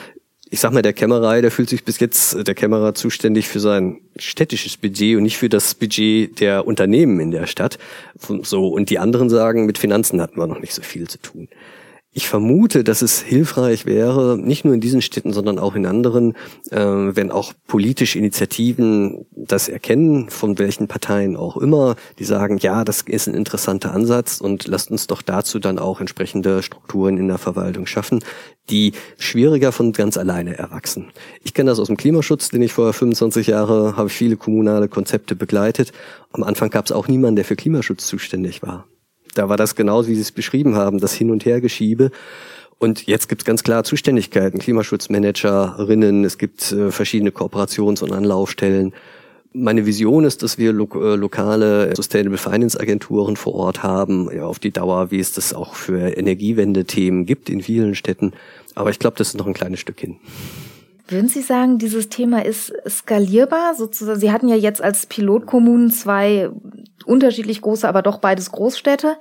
ich 0.49 0.60
sag 0.60 0.71
mal, 0.71 0.82
der 0.82 0.93
Kämmerer, 0.93 1.41
der 1.41 1.52
fühlt 1.52 1.69
sich 1.69 1.84
bis 1.84 1.99
jetzt, 1.99 2.47
der 2.47 2.56
Kämmerer 2.56 2.95
zuständig 2.95 3.47
für 3.47 3.60
sein 3.60 4.02
städtisches 4.17 4.78
Budget 4.78 5.17
und 5.17 5.23
nicht 5.23 5.38
für 5.38 5.49
das 5.49 5.75
Budget 5.75 6.39
der 6.39 6.65
Unternehmen 6.65 7.19
in 7.19 7.32
der 7.32 7.45
Stadt. 7.45 7.78
So, 8.17 8.67
und 8.67 8.89
die 8.89 8.99
anderen 8.99 9.30
sagen, 9.30 9.65
mit 9.65 9.78
Finanzen 9.78 10.21
hatten 10.21 10.39
wir 10.39 10.47
noch 10.47 10.60
nicht 10.60 10.73
so 10.73 10.82
viel 10.82 11.08
zu 11.08 11.19
tun. 11.19 11.49
Ich 12.19 12.27
vermute, 12.27 12.84
dass 12.84 13.01
es 13.01 13.21
hilfreich 13.21 13.86
wäre, 13.86 14.38
nicht 14.38 14.65
nur 14.65 14.73
in 14.73 14.82
diesen 14.82 15.01
Städten, 15.01 15.32
sondern 15.32 15.58
auch 15.58 15.73
in 15.73 15.86
anderen, 15.86 16.34
äh, 16.69 16.77
wenn 16.77 17.32
auch 17.32 17.53
politische 17.65 18.19
Initiativen 18.19 19.25
das 19.32 19.69
erkennen, 19.69 20.29
von 20.29 20.60
welchen 20.60 20.89
Parteien 20.89 21.38
auch 21.38 21.55
immer, 21.55 21.95
die 22.19 22.25
sagen, 22.25 22.58
ja, 22.58 22.84
das 22.84 23.03
ist 23.03 23.27
ein 23.27 23.36
interessanter 23.36 23.93
Ansatz 23.93 24.41
und 24.41 24.67
lasst 24.67 24.91
uns 24.91 25.08
doch 25.08 25.21
dazu 25.21 25.60
dann 25.60 25.79
auch 25.79 26.01
entsprechende 26.01 26.62
Strukturen 26.62 27.17
in 27.17 27.29
der 27.29 27.38
Verwaltung 27.38 27.86
schaffen, 27.86 28.19
die 28.69 28.91
schwieriger 29.17 29.71
von 29.71 29.93
ganz 29.93 30.17
alleine 30.17 30.58
erwachsen. 30.58 31.13
Ich 31.45 31.53
kenne 31.53 31.71
das 31.71 31.79
aus 31.79 31.88
dem 31.88 31.95
Klimaschutz, 31.95 32.49
den 32.49 32.62
ich 32.62 32.73
vorher 32.73 32.91
25 32.91 33.47
Jahre, 33.47 33.95
habe 33.95 34.10
viele 34.10 34.36
kommunale 34.36 34.89
Konzepte 34.89 35.38
begleitet. 35.38 35.93
Am 36.34 36.43
Anfang 36.43 36.69
gab 36.69 36.84
es 36.84 36.91
auch 36.91 37.08
niemanden, 37.08 37.38
der 37.38 37.45
für 37.45 37.55
Klimaschutz 37.55 38.08
zuständig 38.08 38.62
war. 38.62 38.86
Da 39.39 39.47
war 39.47 39.56
das 39.56 39.75
genau, 39.75 40.06
wie 40.06 40.15
Sie 40.15 40.21
es 40.21 40.34
beschrieben 40.34 40.75
haben, 40.75 40.99
das 40.99 41.13
Hin- 41.13 41.32
und 41.32 41.45
Hergeschiebe. 41.45 42.12
Und 42.78 43.08
jetzt 43.08 43.30
gibt 43.30 43.43
es 43.43 43.45
ganz 43.45 43.63
klar 43.63 43.86
Zuständigkeiten, 43.86 44.60
Klimaschutzmanagerinnen, 44.60 46.25
es 46.25 46.38
gibt 46.38 46.73
äh, 46.73 46.91
verschiedene 46.91 47.30
Kooperations- 47.30 48.04
und 48.04 48.12
Anlaufstellen. 48.12 48.91
Meine 49.54 49.86
Vision 49.86 50.25
ist, 50.25 50.43
dass 50.43 50.58
wir 50.58 50.73
lo 50.73 50.89
äh, 50.93 51.15
lokale 51.15 51.95
Sustainable 51.95 52.38
Finance 52.38 52.78
Agenturen 52.78 53.38
vor 53.38 53.56
Ort 53.56 53.82
haben, 53.82 54.30
ja, 54.30 54.43
auf 54.43 54.60
die 54.60 54.71
Dauer, 54.71 55.10
wie 55.10 55.21
es 55.21 55.32
das 55.32 55.54
auch 55.54 55.73
für 55.73 56.17
Energiewende-Themen 56.17 57.25
gibt 57.25 57.49
in 57.49 57.62
vielen 57.62 57.95
Städten. 57.95 58.34
Aber 58.75 58.89
ich 58.89 58.99
glaube, 58.99 59.15
das 59.15 59.30
ist 59.30 59.38
noch 59.38 59.47
ein 59.47 59.54
kleines 59.54 59.80
Stück 59.80 60.02
hin. 60.02 60.17
Würden 61.10 61.28
Sie 61.28 61.41
sagen, 61.41 61.80
dieses 61.80 62.10
Thema 62.10 62.45
ist 62.45 62.72
skalierbar? 62.88 63.74
Sozusagen, 63.76 64.19
Sie 64.19 64.32
hatten 64.32 64.48
ja 64.48 64.56
jetzt 64.56 64.82
als 64.82 65.08
Pilotkommunen 65.08 65.89
zwei 65.89 66.50
unterschiedlich 67.06 67.62
große, 67.62 67.88
aber 67.88 68.04
doch 68.04 68.19
beides 68.19 68.52
Großstädte. 68.52 69.15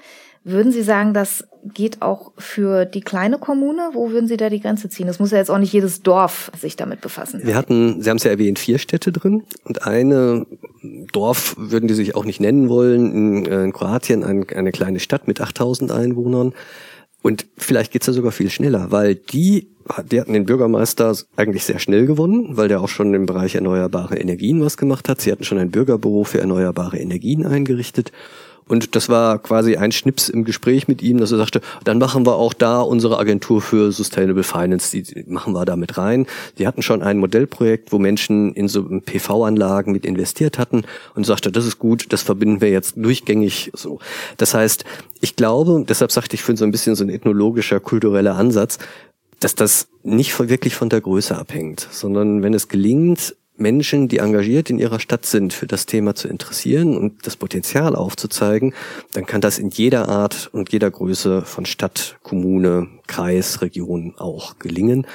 Würden 0.45 0.71
Sie 0.71 0.83
sagen, 0.83 1.15
das 1.15 1.45
geht 1.65 2.03
auch 2.03 2.33
für 2.37 2.85
die 2.85 3.01
kleine 3.01 3.39
Kommune? 3.39 3.91
Wo 3.93 4.11
würden 4.11 4.29
Sie 4.29 4.37
da 4.37 4.51
die 4.51 4.61
Grenze 4.61 4.89
ziehen? 4.89 5.07
Das 5.07 5.19
muss 5.19 5.31
ja 5.31 5.39
jetzt 5.39 5.51
auch 5.51 5.59
nicht 5.59 5.73
jedes 5.73 6.03
Dorf 6.03 6.51
sich 6.59 6.77
damit 6.77 7.01
befassen. 7.01 7.41
Wir 7.43 7.55
hatten, 7.55 8.03
Sie 8.03 8.09
haben 8.09 8.19
es 8.19 8.25
ja 8.25 8.31
erwähnt, 8.31 8.59
vier 8.59 8.79
Städte 8.79 9.11
drin 9.11 9.43
und 9.65 9.87
eine 9.87 10.47
Dorf 11.13 11.57
würden 11.59 11.89
die 11.89 11.95
sich 11.95 12.15
auch 12.15 12.25
nicht 12.25 12.41
nennen 12.41 12.69
wollen, 12.69 13.13
in, 13.13 13.47
äh, 13.47 13.65
in 13.65 13.73
Kroatien, 13.73 14.25
ein, 14.25 14.47
eine 14.55 14.73
kleine 14.73 15.01
Stadt 15.01 15.27
mit 15.27 15.41
8000 15.41 15.91
Einwohnern. 15.91 16.55
Und 17.23 17.47
vielleicht 17.57 17.93
geht's 17.93 18.07
ja 18.07 18.13
sogar 18.13 18.33
viel 18.33 18.51
schneller, 18.51 18.91
weil 18.91 19.15
die, 19.17 19.69
die 20.11 20.21
hatten 20.21 20.33
den 20.33 20.47
Bürgermeister 20.47 21.17
eigentlich 21.37 21.65
sehr 21.65 21.79
schnell 21.79 22.07
gewonnen, 22.07 22.57
weil 22.57 22.69
der 22.69 22.81
auch 22.81 22.89
schon 22.89 23.13
im 23.15 23.27
Bereich 23.27 23.55
erneuerbare 23.55 24.17
Energien 24.19 24.61
was 24.61 24.77
gemacht 24.77 25.09
hat. 25.09 25.21
Sie 25.21 25.33
hatten 25.33 25.45
schon 25.45 25.59
ein 25.59 25.71
Bürgerbüro 25.71 26.25
für 26.25 26.41
erneuerbare 26.41 26.99
Energien 26.99 27.45
eingerichtet. 27.45 28.13
Und 28.69 28.95
das 28.95 29.09
war 29.09 29.39
quasi 29.39 29.77
ein 29.77 29.93
Schnips 29.93 30.29
im 30.29 30.45
Gespräch 30.45 30.89
mit 30.89 31.03
ihm, 31.03 31.19
dass 31.19 31.33
er 31.33 31.39
sagte, 31.39 31.61
dann 31.85 31.99
machen 31.99 32.27
wir 32.27 32.37
auch 32.37 32.53
da 32.53 32.81
unsere 32.81 33.19
Agentur 33.19 33.61
für 33.61 33.91
Sustainable 33.93 34.43
Finance, 34.43 34.91
die 34.91 35.25
machen 35.27 35.55
wir 35.55 35.65
da 35.65 35.77
mit 35.77 35.99
rein. 35.99 36.27
Die 36.59 36.67
hatten 36.67 36.83
schon 36.83 37.03
ein 37.03 37.19
Modellprojekt, 37.19 37.93
wo 37.93 37.99
Menschen 37.99 38.55
in 38.55 38.69
so 38.69 38.85
PV-Anlagen 38.85 39.93
mit 39.93 40.05
investiert 40.05 40.59
hatten 40.59 40.85
und 41.15 41.25
sagte, 41.25 41.51
das 41.51 41.67
ist 41.67 41.79
gut, 41.79 42.07
das 42.13 42.23
verbinden 42.23 42.61
wir 42.61 42.71
jetzt 42.71 42.95
durchgängig 42.97 43.71
so. 43.75 43.99
Das 44.37 44.55
heißt, 44.55 44.85
ich 45.21 45.37
glaube, 45.37 45.85
deshalb 45.89 46.13
sagte 46.13 46.35
ich, 46.35 46.43
finde 46.43 46.61
so 46.61 46.65
ein 46.65 46.71
bisschen 46.71 46.95
so 46.95 47.05
ein 47.05 47.11
ethnologischer, 47.11 47.81
kultureller 47.81 48.37
Ansatz, 48.37 48.79
dass 49.41 49.55
das 49.55 49.89
nicht 50.03 50.39
wirklich 50.39 50.75
von 50.75 50.89
der 50.89 51.01
Größe 51.01 51.37
abhängt, 51.37 51.87
sondern 51.91 52.43
wenn 52.43 52.55
es 52.55 52.69
gelingt, 52.69 53.37
Menschen, 53.59 54.09
die 54.09 54.19
engagiert 54.19 54.71
in 54.71 54.79
ihrer 54.79 55.01
Stadt 55.01 55.27
sind, 55.27 55.53
für 55.53 55.67
das 55.67 55.87
Thema 55.87 56.15
zu 56.15 56.29
interessieren 56.29 56.97
und 56.97 57.27
das 57.27 57.37
Potenzial 57.37 57.95
aufzuzeigen, 57.95 58.75
dann 59.13 59.27
kann 59.27 59.41
das 59.41 59.59
in 59.59 59.71
jeder 59.71 60.09
Art 60.09 60.49
und 60.53 60.73
jeder 60.73 60.91
Größe 60.91 61.43
von 61.43 61.67
Stadt, 61.67 62.19
Kommune, 62.23 62.89
Kreis, 63.07 63.61
Region 63.63 64.15
auch 64.17 64.59
gelingen. 64.59 65.07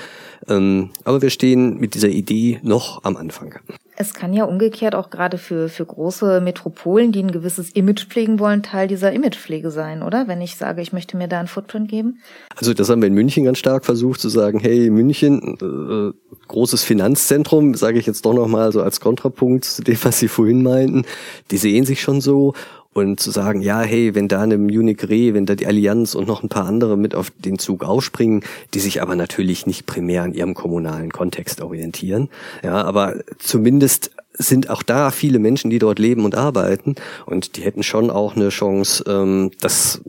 Ähm, 0.48 0.90
aber 1.04 1.22
wir 1.22 1.30
stehen 1.30 1.80
mit 1.80 1.96
dieser 1.96 2.10
Idee 2.10 2.60
noch 2.64 3.04
am 3.04 3.18
Anfang. 3.18 3.56
Es 4.04 4.14
kann 4.14 4.34
ja 4.34 4.44
umgekehrt 4.44 4.96
auch 4.96 5.10
gerade 5.10 5.38
für, 5.38 5.70
für 5.70 5.86
große 5.86 6.42
Metropolen, 6.42 7.14
die 7.14 7.24
ein 7.24 7.32
gewisses 7.32 7.70
Image 7.70 8.06
pflegen 8.10 8.38
wollen, 8.38 8.62
Teil 8.62 8.90
dieser 8.90 9.14
Imagepflege 9.14 9.72
sein, 9.72 10.04
oder? 10.04 10.28
Wenn 10.28 10.42
ich 10.42 10.58
sage, 10.58 10.82
ich 10.82 10.92
möchte 10.92 11.16
mir 11.16 11.30
da 11.30 11.40
einen 11.40 11.48
Footprint 11.48 11.90
geben. 11.90 12.20
Also 12.54 12.74
das 12.74 12.90
haben 12.90 13.02
wir 13.02 13.08
in 13.08 13.14
München 13.14 13.46
ganz 13.46 13.60
stark 13.60 13.86
versucht 13.86 14.20
zu 14.20 14.28
sagen, 14.28 14.60
hey, 14.60 14.90
München, 14.90 15.58
äh, 15.62 16.36
großes 16.50 16.84
Finanzzentrum, 16.84 17.76
sage 17.76 17.98
ich 17.98 18.06
jetzt 18.06 18.26
doch 18.26 18.34
nochmal 18.34 18.74
so 18.74 18.82
als 18.82 19.00
Kontrapunkt 19.00 19.64
zu 19.64 19.84
dem, 19.84 19.98
was 20.04 20.20
Sie 20.20 20.28
vorhin 20.28 20.64
meinten, 20.64 21.06
die 21.52 21.58
sehen 21.58 21.86
sich 21.86 22.02
schon 22.02 22.20
so 22.20 22.56
und 22.94 23.20
zu 23.20 23.32
sagen, 23.32 23.62
ja, 23.62 23.82
hey, 23.82 24.16
wenn 24.16 24.28
da 24.28 24.42
eine 24.42 24.58
Munich 24.58 25.04
Re, 25.04 25.34
wenn 25.34 25.46
da 25.46 25.56
die 25.56 25.68
Allianz 25.68 26.16
und 26.16 26.28
noch 26.28 26.44
ein 26.44 26.50
paar 26.50 26.66
andere 26.66 26.98
mit 26.98 27.16
auf 27.16 27.32
den 27.38 27.60
Zug 27.60 27.84
aufspringen, 27.84 28.44
die 28.74 28.80
sich 28.80 29.02
aber 29.02 29.16
natürlich 29.16 29.66
nicht 29.66 29.86
primär 29.86 30.24
an 30.24 30.34
ihrem 30.34 30.54
kommunalen 30.54 31.12
Kontext 31.12 31.62
orientieren, 31.62 32.30
ja, 32.64 32.84
aber 32.84 33.16
zumindest 33.40 34.12
sind 34.34 34.70
auch 34.70 34.84
da 34.84 35.12
viele 35.12 35.40
Menschen, 35.40 35.70
die 35.70 35.80
dort 35.80 36.00
leben 36.00 36.26
und 36.26 36.36
arbeiten 36.36 36.96
und 37.26 37.56
die 37.56 37.62
hätten 37.62 37.84
schon 37.84 38.10
auch 38.10 38.36
eine 38.36 38.50
Chance, 38.50 39.04
ähm, 39.08 39.52
das 39.60 40.02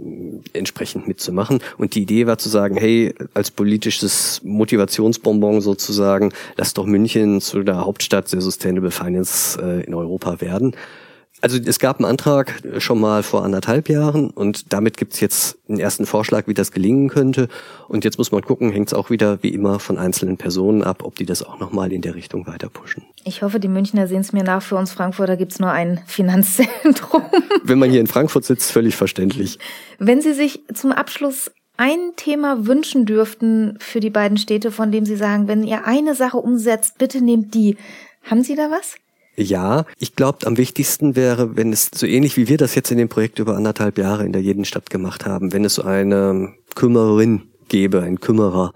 entsprechend 0.52 1.06
mitzumachen. 1.06 1.60
Und 1.78 1.94
die 1.94 2.02
Idee 2.02 2.26
war 2.26 2.38
zu 2.38 2.48
sagen, 2.48 2.76
hey, 2.76 3.14
als 3.34 3.50
politisches 3.50 4.40
Motivationsbonbon 4.44 5.60
sozusagen, 5.60 6.32
lass 6.56 6.74
doch 6.74 6.86
München 6.86 7.40
zu 7.40 7.62
der 7.62 7.84
Hauptstadt 7.84 8.32
der 8.32 8.40
Sustainable 8.40 8.90
Finance 8.90 9.60
äh, 9.60 9.84
in 9.84 9.94
Europa 9.94 10.40
werden. 10.40 10.74
Also 11.44 11.58
es 11.58 11.78
gab 11.78 11.98
einen 11.98 12.06
Antrag 12.06 12.62
schon 12.78 12.98
mal 12.98 13.22
vor 13.22 13.44
anderthalb 13.44 13.90
Jahren 13.90 14.30
und 14.30 14.72
damit 14.72 14.96
gibt's 14.96 15.20
jetzt 15.20 15.58
einen 15.68 15.78
ersten 15.78 16.06
Vorschlag, 16.06 16.46
wie 16.46 16.54
das 16.54 16.72
gelingen 16.72 17.10
könnte. 17.10 17.48
Und 17.86 18.02
jetzt 18.02 18.16
muss 18.16 18.32
man 18.32 18.40
gucken, 18.40 18.72
hängt 18.72 18.88
es 18.88 18.94
auch 18.94 19.10
wieder 19.10 19.42
wie 19.42 19.50
immer 19.50 19.78
von 19.78 19.98
einzelnen 19.98 20.38
Personen 20.38 20.82
ab, 20.82 21.02
ob 21.04 21.16
die 21.16 21.26
das 21.26 21.42
auch 21.42 21.58
nochmal 21.58 21.92
in 21.92 22.00
der 22.00 22.14
Richtung 22.14 22.46
weiter 22.46 22.70
pushen. 22.70 23.02
Ich 23.24 23.42
hoffe, 23.42 23.60
die 23.60 23.68
Münchner 23.68 24.06
sehen 24.06 24.22
es 24.22 24.32
mir 24.32 24.42
nach. 24.42 24.62
Für 24.62 24.76
uns 24.76 24.92
Frankfurter 24.92 25.36
gibt's 25.36 25.58
nur 25.58 25.70
ein 25.70 26.00
Finanzzentrum. 26.06 27.24
Wenn 27.62 27.78
man 27.78 27.90
hier 27.90 28.00
in 28.00 28.06
Frankfurt 28.06 28.46
sitzt, 28.46 28.72
völlig 28.72 28.96
verständlich. 28.96 29.58
Wenn 29.98 30.22
Sie 30.22 30.32
sich 30.32 30.62
zum 30.72 30.92
Abschluss 30.92 31.50
ein 31.76 32.12
Thema 32.16 32.66
wünschen 32.66 33.04
dürften 33.04 33.76
für 33.80 34.00
die 34.00 34.08
beiden 34.08 34.38
Städte, 34.38 34.70
von 34.70 34.90
dem 34.90 35.04
Sie 35.04 35.16
sagen, 35.16 35.46
wenn 35.46 35.62
ihr 35.62 35.86
eine 35.86 36.14
Sache 36.14 36.38
umsetzt, 36.38 36.96
bitte 36.96 37.20
nehmt 37.20 37.52
die. 37.52 37.76
Haben 38.22 38.42
Sie 38.42 38.56
da 38.56 38.70
was? 38.70 38.96
Ja, 39.36 39.84
ich 39.98 40.14
glaube, 40.14 40.46
am 40.46 40.56
wichtigsten 40.56 41.16
wäre, 41.16 41.56
wenn 41.56 41.72
es 41.72 41.90
so 41.92 42.06
ähnlich 42.06 42.36
wie 42.36 42.48
wir 42.48 42.56
das 42.56 42.74
jetzt 42.74 42.92
in 42.92 42.98
dem 42.98 43.08
Projekt 43.08 43.38
über 43.40 43.56
anderthalb 43.56 43.98
Jahre 43.98 44.24
in 44.24 44.32
der 44.32 44.42
jeden 44.42 44.64
Stadt 44.64 44.90
gemacht 44.90 45.26
haben, 45.26 45.52
wenn 45.52 45.64
es 45.64 45.74
so 45.74 45.82
eine 45.82 46.52
Kümmererin 46.76 47.42
gäbe, 47.68 48.02
ein 48.02 48.20
Kümmerer, 48.20 48.72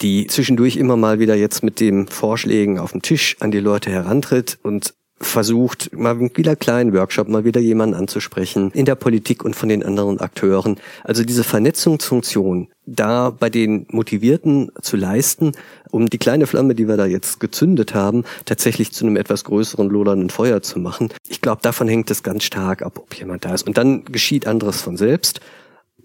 die 0.00 0.28
zwischendurch 0.28 0.76
immer 0.76 0.96
mal 0.96 1.18
wieder 1.18 1.34
jetzt 1.34 1.64
mit 1.64 1.80
dem 1.80 2.06
Vorschlägen 2.06 2.78
auf 2.78 2.92
den 2.92 3.02
Tisch 3.02 3.36
an 3.40 3.50
die 3.50 3.58
Leute 3.58 3.90
herantritt 3.90 4.58
und 4.62 4.94
versucht, 5.20 5.96
mal 5.96 6.18
wieder 6.20 6.56
kleinen 6.56 6.94
Workshop, 6.94 7.28
mal 7.28 7.44
wieder 7.44 7.60
jemanden 7.60 7.94
anzusprechen, 7.94 8.70
in 8.72 8.84
der 8.84 8.94
Politik 8.94 9.44
und 9.44 9.56
von 9.56 9.68
den 9.68 9.84
anderen 9.84 10.20
Akteuren. 10.20 10.76
Also 11.04 11.24
diese 11.24 11.44
Vernetzungsfunktion 11.44 12.68
da 12.86 13.30
bei 13.30 13.50
den 13.50 13.86
Motivierten 13.90 14.72
zu 14.80 14.96
leisten, 14.96 15.52
um 15.90 16.08
die 16.08 16.18
kleine 16.18 16.46
Flamme, 16.46 16.74
die 16.74 16.88
wir 16.88 16.96
da 16.96 17.06
jetzt 17.06 17.38
gezündet 17.40 17.94
haben, 17.94 18.24
tatsächlich 18.44 18.92
zu 18.92 19.04
einem 19.04 19.16
etwas 19.16 19.44
größeren 19.44 19.88
lodernden 19.88 20.30
Feuer 20.30 20.62
zu 20.62 20.78
machen. 20.78 21.10
Ich 21.28 21.40
glaube, 21.40 21.60
davon 21.62 21.88
hängt 21.88 22.10
es 22.10 22.22
ganz 22.22 22.44
stark 22.44 22.82
ab, 22.82 22.98
ob 22.98 23.14
jemand 23.14 23.44
da 23.44 23.54
ist. 23.54 23.66
Und 23.66 23.76
dann 23.76 24.04
geschieht 24.04 24.46
anderes 24.46 24.80
von 24.80 24.96
selbst 24.96 25.40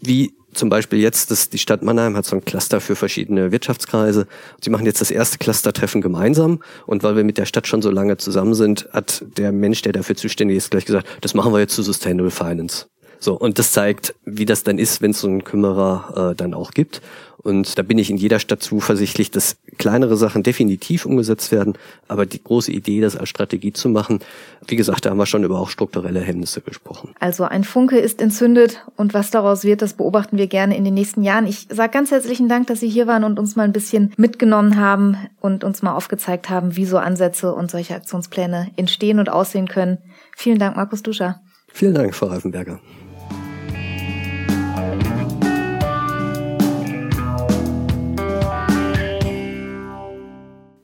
wie 0.06 0.34
zum 0.54 0.70
Beispiel 0.70 1.00
jetzt, 1.00 1.32
dass 1.32 1.50
die 1.50 1.58
Stadt 1.58 1.82
Mannheim 1.84 2.16
hat 2.16 2.26
so 2.26 2.36
ein 2.36 2.46
Cluster 2.46 2.80
für 2.80 2.96
verschiedene 2.96 3.52
Wirtschaftskreise. 3.52 4.28
Sie 4.62 4.70
machen 4.70 4.86
jetzt 4.86 5.02
das 5.02 5.12
erste 5.12 5.38
Clustertreffen 5.38 6.02
gemeinsam 6.02 6.60
und 6.86 7.04
weil 7.04 7.16
wir 7.16 7.24
mit 7.24 7.38
der 7.38 7.46
Stadt 7.46 7.68
schon 7.68 7.82
so 7.82 7.89
lange 7.89 8.18
zusammen 8.18 8.54
sind, 8.54 8.88
hat 8.92 9.26
der 9.38 9.52
Mensch, 9.52 9.82
der 9.82 9.94
dafür 9.94 10.16
zuständig 10.16 10.58
ist, 10.58 10.72
gleich 10.72 10.86
gesagt, 10.86 11.08
das 11.22 11.34
machen 11.34 11.54
wir 11.54 11.60
jetzt 11.60 11.76
zu 11.76 11.84
Sustainable 11.84 12.32
Finance. 12.32 12.86
So, 13.24 13.36
und 13.36 13.58
das 13.58 13.72
zeigt, 13.72 14.16
wie 14.26 14.44
das 14.44 14.64
dann 14.64 14.78
ist, 14.78 15.02
wenn 15.02 15.12
es 15.12 15.22
so 15.22 15.30
einen 15.30 15.46
Kümmerer 15.46 16.32
äh, 16.32 16.36
dann 16.36 16.54
auch 16.54 16.72
gibt. 16.72 17.02
Und 17.38 17.78
da 17.78 17.82
bin 17.82 17.98
ich 17.98 18.10
in 18.10 18.18
jeder 18.18 18.38
Stadt 18.40 18.62
zuversichtlich, 18.62 19.32
dass 19.32 19.56
kleinere 19.78 20.18
Sachen 20.18 20.44
definitiv 20.44 21.06
umgesetzt 21.06 21.54
werden. 21.54 21.74
Aber 22.10 22.26
die 22.26 22.44
große 22.44 22.72
Idee, 22.72 23.00
das 23.00 23.16
als 23.16 23.30
Strategie 23.30 23.72
zu 23.72 23.88
machen, 23.88 24.20
wie 24.68 24.76
gesagt, 24.76 25.06
da 25.06 25.10
haben 25.10 25.18
wir 25.18 25.26
schon 25.26 25.46
über 25.46 25.58
auch 25.58 25.70
strukturelle 25.70 26.20
Hemmnisse 26.20 26.60
gesprochen. 26.60 27.16
Also 27.22 27.46
ein 27.46 27.64
Funke 27.64 27.98
ist 27.98 28.22
entzündet 28.22 28.86
und 28.98 29.14
was 29.14 29.32
daraus 29.32 29.64
wird, 29.64 29.82
das 29.82 29.94
beobachten 29.94 30.38
wir 30.38 30.48
gerne 30.48 30.76
in 30.76 30.84
den 30.84 30.94
nächsten 30.94 31.24
Jahren. 31.24 31.48
Ich 31.48 31.68
sage 31.70 31.94
ganz 31.94 32.12
herzlichen 32.12 32.50
Dank, 32.50 32.68
dass 32.68 32.82
Sie 32.82 32.90
hier 32.90 33.08
waren 33.08 33.24
und 33.24 33.40
uns 33.40 33.56
mal 33.56 33.64
ein 33.64 33.74
bisschen 33.74 34.14
mitgenommen 34.18 34.78
haben 34.78 35.16
und 35.40 35.64
uns 35.64 35.82
mal 35.82 35.96
aufgezeigt 35.96 36.50
haben, 36.50 36.76
wie 36.76 36.86
so 36.86 36.98
Ansätze 36.98 37.54
und 37.54 37.72
solche 37.72 37.96
Aktionspläne 37.96 38.72
entstehen 38.76 39.20
und 39.20 39.30
aussehen 39.30 39.70
können. 39.70 40.00
Vielen 40.36 40.60
Dank, 40.60 40.76
Markus 40.76 41.04
Duscher. 41.04 41.42
Vielen 41.74 41.94
Dank, 41.94 42.14
Frau 42.14 42.28
Reifenberger. 42.28 42.80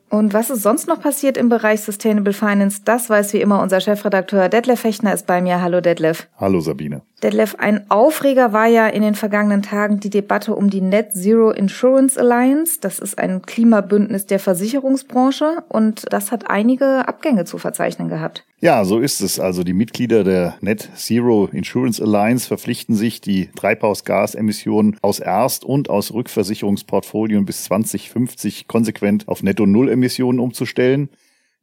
Und 0.09 0.33
was 0.33 0.49
ist 0.49 0.63
sonst 0.63 0.87
noch 0.87 0.99
passiert 0.99 1.37
im 1.37 1.49
Bereich 1.49 1.81
Sustainable 1.81 2.33
Finance? 2.33 2.81
Das 2.83 3.09
weiß 3.09 3.33
wie 3.33 3.41
immer 3.41 3.61
unser 3.61 3.79
Chefredakteur 3.79 4.49
Detlef 4.49 4.79
Fechner 4.79 5.13
ist 5.13 5.27
bei 5.27 5.39
mir. 5.39 5.61
Hallo 5.61 5.81
Detlef. 5.81 6.27
Hallo 6.37 6.61
Sabine. 6.61 7.03
Detlef, 7.21 7.55
ein 7.59 7.89
Aufreger 7.91 8.51
war 8.51 8.65
ja 8.65 8.87
in 8.87 9.03
den 9.03 9.13
vergangenen 9.13 9.61
Tagen 9.61 9.99
die 9.99 10.09
Debatte 10.09 10.55
um 10.55 10.69
die 10.69 10.81
Net 10.81 11.13
Zero 11.13 11.51
Insurance 11.51 12.19
Alliance. 12.19 12.79
Das 12.81 12.97
ist 12.97 13.19
ein 13.19 13.43
Klimabündnis 13.43 14.25
der 14.25 14.39
Versicherungsbranche 14.39 15.63
und 15.67 16.11
das 16.11 16.31
hat 16.31 16.49
einige 16.49 17.07
Abgänge 17.07 17.45
zu 17.45 17.59
verzeichnen 17.59 18.09
gehabt. 18.09 18.45
Ja, 18.61 18.83
so 18.83 18.99
ist 18.99 19.21
es. 19.21 19.39
Also 19.39 19.63
die 19.63 19.73
Mitglieder 19.73 20.25
der 20.25 20.57
Net 20.59 20.89
Zero 20.95 21.45
Insurance 21.45 22.03
Alliance 22.03 22.45
verpflichten 22.45 22.93
sich, 22.93 23.21
die 23.21 23.49
Treibhausgasemissionen 23.55 24.97
aus 25.01 25.19
Erst- 25.19 25.63
und 25.63 25.89
aus 25.89 26.13
Rückversicherungsportfolien 26.13 27.45
bis 27.45 27.63
2050 27.63 28.67
konsequent 28.67 29.29
auf 29.29 29.43
Netto-Null-Emissionen 29.43 30.39
umzustellen. 30.39 31.07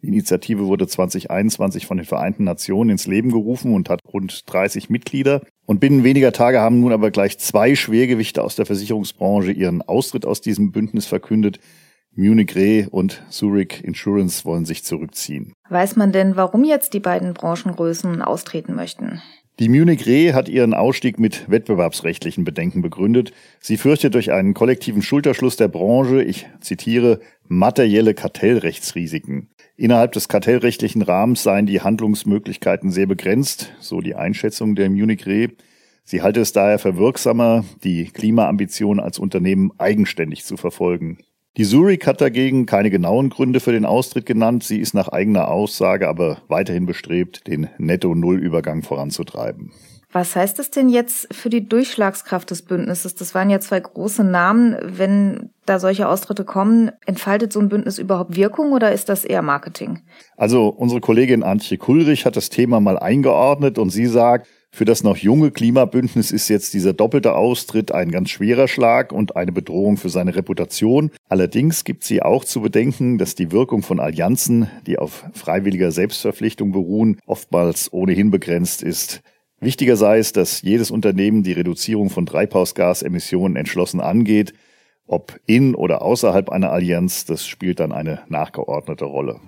Die 0.01 0.09
Initiative 0.09 0.67
wurde 0.67 0.87
2021 0.87 1.85
von 1.85 1.99
den 1.99 2.07
Vereinten 2.07 2.45
Nationen 2.45 2.91
ins 2.91 3.07
Leben 3.07 3.31
gerufen 3.31 3.75
und 3.75 3.91
hat 3.91 4.01
rund 4.11 4.45
30 4.47 4.89
Mitglieder. 4.89 5.43
Und 5.67 5.81
binnen 5.81 6.03
weniger 6.03 6.33
Tage 6.33 6.61
haben 6.61 6.81
nun 6.81 6.93
aber 6.93 7.11
gleich 7.11 7.39
zwei 7.39 7.75
Schwergewichte 7.75 8.43
aus 8.43 8.57
der 8.57 8.65
Versicherungsbranche 8.65 9.53
ihren 9.53 9.83
Austritt 9.83 10.25
aus 10.25 10.41
diesem 10.41 10.73
Bündnis 10.73 11.05
verkündet. 11.05 11.61
Munich 12.19 12.57
Re 12.57 12.89
und 12.91 13.23
Zurich 13.29 13.85
Insurance 13.85 14.47
wollen 14.47 14.65
sich 14.65 14.83
zurückziehen. 14.85 15.53
Weiß 15.69 15.97
man 15.97 16.13
denn, 16.13 16.35
warum 16.35 16.65
jetzt 16.65 16.95
die 16.95 17.01
beiden 17.01 17.35
Branchengrößen 17.35 18.23
austreten 18.23 18.75
möchten? 18.75 19.21
Die 19.59 19.69
Munich 19.69 20.07
Re 20.07 20.33
hat 20.33 20.49
ihren 20.49 20.73
Ausstieg 20.73 21.19
mit 21.19 21.51
wettbewerbsrechtlichen 21.51 22.45
Bedenken 22.45 22.81
begründet. 22.81 23.33
Sie 23.61 23.77
fürchtet 23.77 24.15
durch 24.15 24.33
einen 24.33 24.55
kollektiven 24.55 25.03
Schulterschluss 25.03 25.57
der 25.57 25.69
Branche, 25.69 26.23
ich 26.23 26.47
zitiere, 26.61 27.21
materielle 27.49 28.15
Kartellrechtsrisiken. 28.15 29.51
Innerhalb 29.77 30.13
des 30.13 30.29
kartellrechtlichen 30.29 31.03
Rahmens 31.03 31.43
seien 31.43 31.67
die 31.67 31.83
Handlungsmöglichkeiten 31.83 32.91
sehr 32.91 33.07
begrenzt, 33.07 33.73
so 33.79 34.01
die 34.01 34.15
Einschätzung 34.15 34.75
der 34.75 34.89
Munich 34.89 35.27
Re. 35.27 35.51
Sie 36.05 36.23
halte 36.23 36.41
es 36.41 36.53
daher 36.53 36.79
für 36.79 36.97
wirksamer, 36.97 37.65
die 37.85 38.05
Klimaambitionen 38.05 39.05
als 39.05 39.19
Unternehmen 39.19 39.71
eigenständig 39.77 40.45
zu 40.45 40.57
verfolgen. 40.57 41.19
Die 41.57 41.65
Zurich 41.65 42.07
hat 42.07 42.21
dagegen 42.21 42.67
keine 42.67 42.91
genauen 42.91 43.31
Gründe 43.31 43.61
für 43.61 43.73
den 43.73 43.87
Austritt 43.87 44.27
genannt. 44.27 44.63
Sie 44.63 44.79
ist 44.79 44.93
nach 44.93 45.09
eigener 45.09 45.49
Aussage 45.49 46.07
aber 46.07 46.43
weiterhin 46.49 46.85
bestrebt, 46.85 47.47
den 47.47 47.69
Netto-Null-Übergang 47.79 48.83
voranzutreiben. 48.83 49.73
Was 50.13 50.37
heißt 50.37 50.59
das 50.59 50.71
denn 50.71 50.89
jetzt 50.89 51.35
für 51.35 51.49
die 51.49 51.67
Durchschlagskraft 51.67 52.51
des 52.51 52.63
Bündnisses? 52.63 53.15
Das 53.15 53.35
waren 53.35 53.51
ja 53.51 53.59
zwei 53.61 53.81
große 53.81 54.23
Namen. 54.23 54.77
Wenn 54.83 55.51
da 55.65 55.79
solche 55.79 56.09
Austritte 56.09 56.45
kommen, 56.45 56.91
entfaltet 57.07 57.53
so 57.53 57.61
ein 57.61 57.71
Bündnis 57.71 57.99
überhaupt 57.99 58.37
Wirkung 58.37 58.73
oder 58.73 58.93
ist 58.93 59.09
das 59.09 59.25
eher 59.25 59.43
Marketing? 59.43 60.01
Also 60.37 60.69
unsere 60.69 61.01
Kollegin 61.01 61.43
Antje 61.43 61.79
Kulrich 61.79 62.27
hat 62.27 62.37
das 62.37 62.51
Thema 62.51 62.81
mal 62.81 62.99
eingeordnet 62.99 63.79
und 63.79 63.91
sie 63.91 64.07
sagt, 64.07 64.47
für 64.71 64.85
das 64.85 65.03
noch 65.03 65.17
junge 65.17 65.53
Klimabündnis 65.53 66.31
ist 66.31 66.49
jetzt 66.49 66.75
dieser 66.75 66.93
doppelte 66.93 67.35
Austritt 67.35 67.93
ein 67.93 68.11
ganz 68.11 68.29
schwerer 68.31 68.69
Schlag 68.69 69.11
und 69.11 69.35
eine 69.35 69.53
Bedrohung 69.53 69.97
für 69.97 70.11
seine 70.11 70.37
Reputation. 70.37 71.11
Allerdings 71.29 71.85
gibt 71.85 72.05
sie 72.05 72.23
auch 72.23 72.45
zu 72.45 72.61
bedenken, 72.61 73.17
dass 73.17 73.35
die 73.35 73.53
Wirkung 73.53 73.83
von 73.83 74.01
Allianzen, 74.01 74.69
die 74.87 74.99
auf 74.99 75.25
freiwilliger 75.33 75.93
Selbstverpflichtung 75.93 76.73
beruhen, 76.73 77.19
oftmals 77.27 77.91
ohnehin 77.93 78.31
begrenzt 78.31 78.83
ist. 78.83 79.23
Wichtiger 79.61 79.97
sei 79.97 80.19
es, 80.19 80.33
dass 80.33 80.61
jedes 80.61 80.91
Unternehmen 80.91 81.43
die 81.43 81.53
Reduzierung 81.53 82.11
von 82.11 82.27
Treibhausgasemissionen 82.27 83.57
entschlossen 83.57 84.01
angeht. 84.01 84.53
Ob 85.07 85.41
in 85.47 85.75
oder 85.75 86.03
außerhalb 86.03 86.51
einer 86.51 86.73
Allianz, 86.73 87.25
das 87.25 87.47
spielt 87.47 87.81
dann 87.81 87.93
eine 87.93 88.21
nachgeordnete 88.29 89.07
Rolle. 89.07 89.41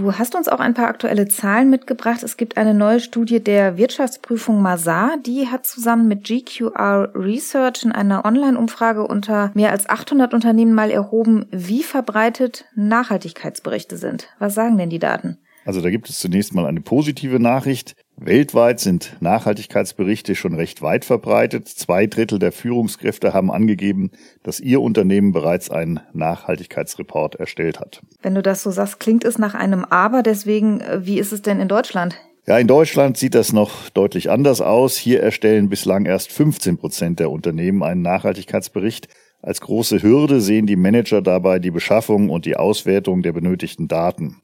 Du 0.00 0.16
hast 0.16 0.34
uns 0.34 0.48
auch 0.48 0.60
ein 0.60 0.72
paar 0.72 0.88
aktuelle 0.88 1.28
Zahlen 1.28 1.68
mitgebracht. 1.68 2.22
Es 2.22 2.38
gibt 2.38 2.56
eine 2.56 2.72
neue 2.72 3.00
Studie 3.00 3.44
der 3.44 3.76
Wirtschaftsprüfung 3.76 4.62
Mazar. 4.62 5.18
Die 5.26 5.48
hat 5.48 5.66
zusammen 5.66 6.08
mit 6.08 6.24
GQR 6.24 7.12
Research 7.14 7.84
in 7.84 7.92
einer 7.92 8.24
Online-Umfrage 8.24 9.06
unter 9.06 9.50
mehr 9.52 9.72
als 9.72 9.90
800 9.90 10.32
Unternehmen 10.32 10.72
mal 10.72 10.90
erhoben, 10.90 11.44
wie 11.50 11.82
verbreitet 11.82 12.64
Nachhaltigkeitsberichte 12.74 13.98
sind. 13.98 14.30
Was 14.38 14.54
sagen 14.54 14.78
denn 14.78 14.88
die 14.88 14.98
Daten? 14.98 15.36
Also 15.66 15.82
da 15.82 15.90
gibt 15.90 16.08
es 16.08 16.18
zunächst 16.18 16.54
mal 16.54 16.64
eine 16.64 16.80
positive 16.80 17.38
Nachricht. 17.38 17.94
Weltweit 18.22 18.80
sind 18.80 19.16
Nachhaltigkeitsberichte 19.20 20.34
schon 20.34 20.54
recht 20.54 20.82
weit 20.82 21.06
verbreitet. 21.06 21.68
Zwei 21.68 22.06
Drittel 22.06 22.38
der 22.38 22.52
Führungskräfte 22.52 23.32
haben 23.32 23.50
angegeben, 23.50 24.10
dass 24.42 24.60
ihr 24.60 24.82
Unternehmen 24.82 25.32
bereits 25.32 25.70
einen 25.70 26.00
Nachhaltigkeitsreport 26.12 27.36
erstellt 27.36 27.80
hat. 27.80 28.02
Wenn 28.20 28.34
du 28.34 28.42
das 28.42 28.62
so 28.62 28.70
sagst, 28.70 29.00
klingt 29.00 29.24
es 29.24 29.38
nach 29.38 29.54
einem 29.54 29.86
Aber. 29.86 30.22
Deswegen, 30.22 30.82
äh, 30.82 31.06
wie 31.06 31.18
ist 31.18 31.32
es 31.32 31.40
denn 31.40 31.60
in 31.60 31.68
Deutschland? 31.68 32.20
Ja, 32.46 32.58
in 32.58 32.66
Deutschland 32.66 33.16
sieht 33.16 33.34
das 33.34 33.54
noch 33.54 33.88
deutlich 33.88 34.30
anders 34.30 34.60
aus. 34.60 34.98
Hier 34.98 35.22
erstellen 35.22 35.70
bislang 35.70 36.04
erst 36.04 36.30
15 36.30 36.76
Prozent 36.76 37.20
der 37.20 37.30
Unternehmen 37.30 37.82
einen 37.82 38.02
Nachhaltigkeitsbericht. 38.02 39.08
Als 39.40 39.62
große 39.62 40.02
Hürde 40.02 40.42
sehen 40.42 40.66
die 40.66 40.76
Manager 40.76 41.22
dabei 41.22 41.58
die 41.58 41.70
Beschaffung 41.70 42.28
und 42.28 42.44
die 42.44 42.56
Auswertung 42.56 43.22
der 43.22 43.32
benötigten 43.32 43.88
Daten. 43.88 44.42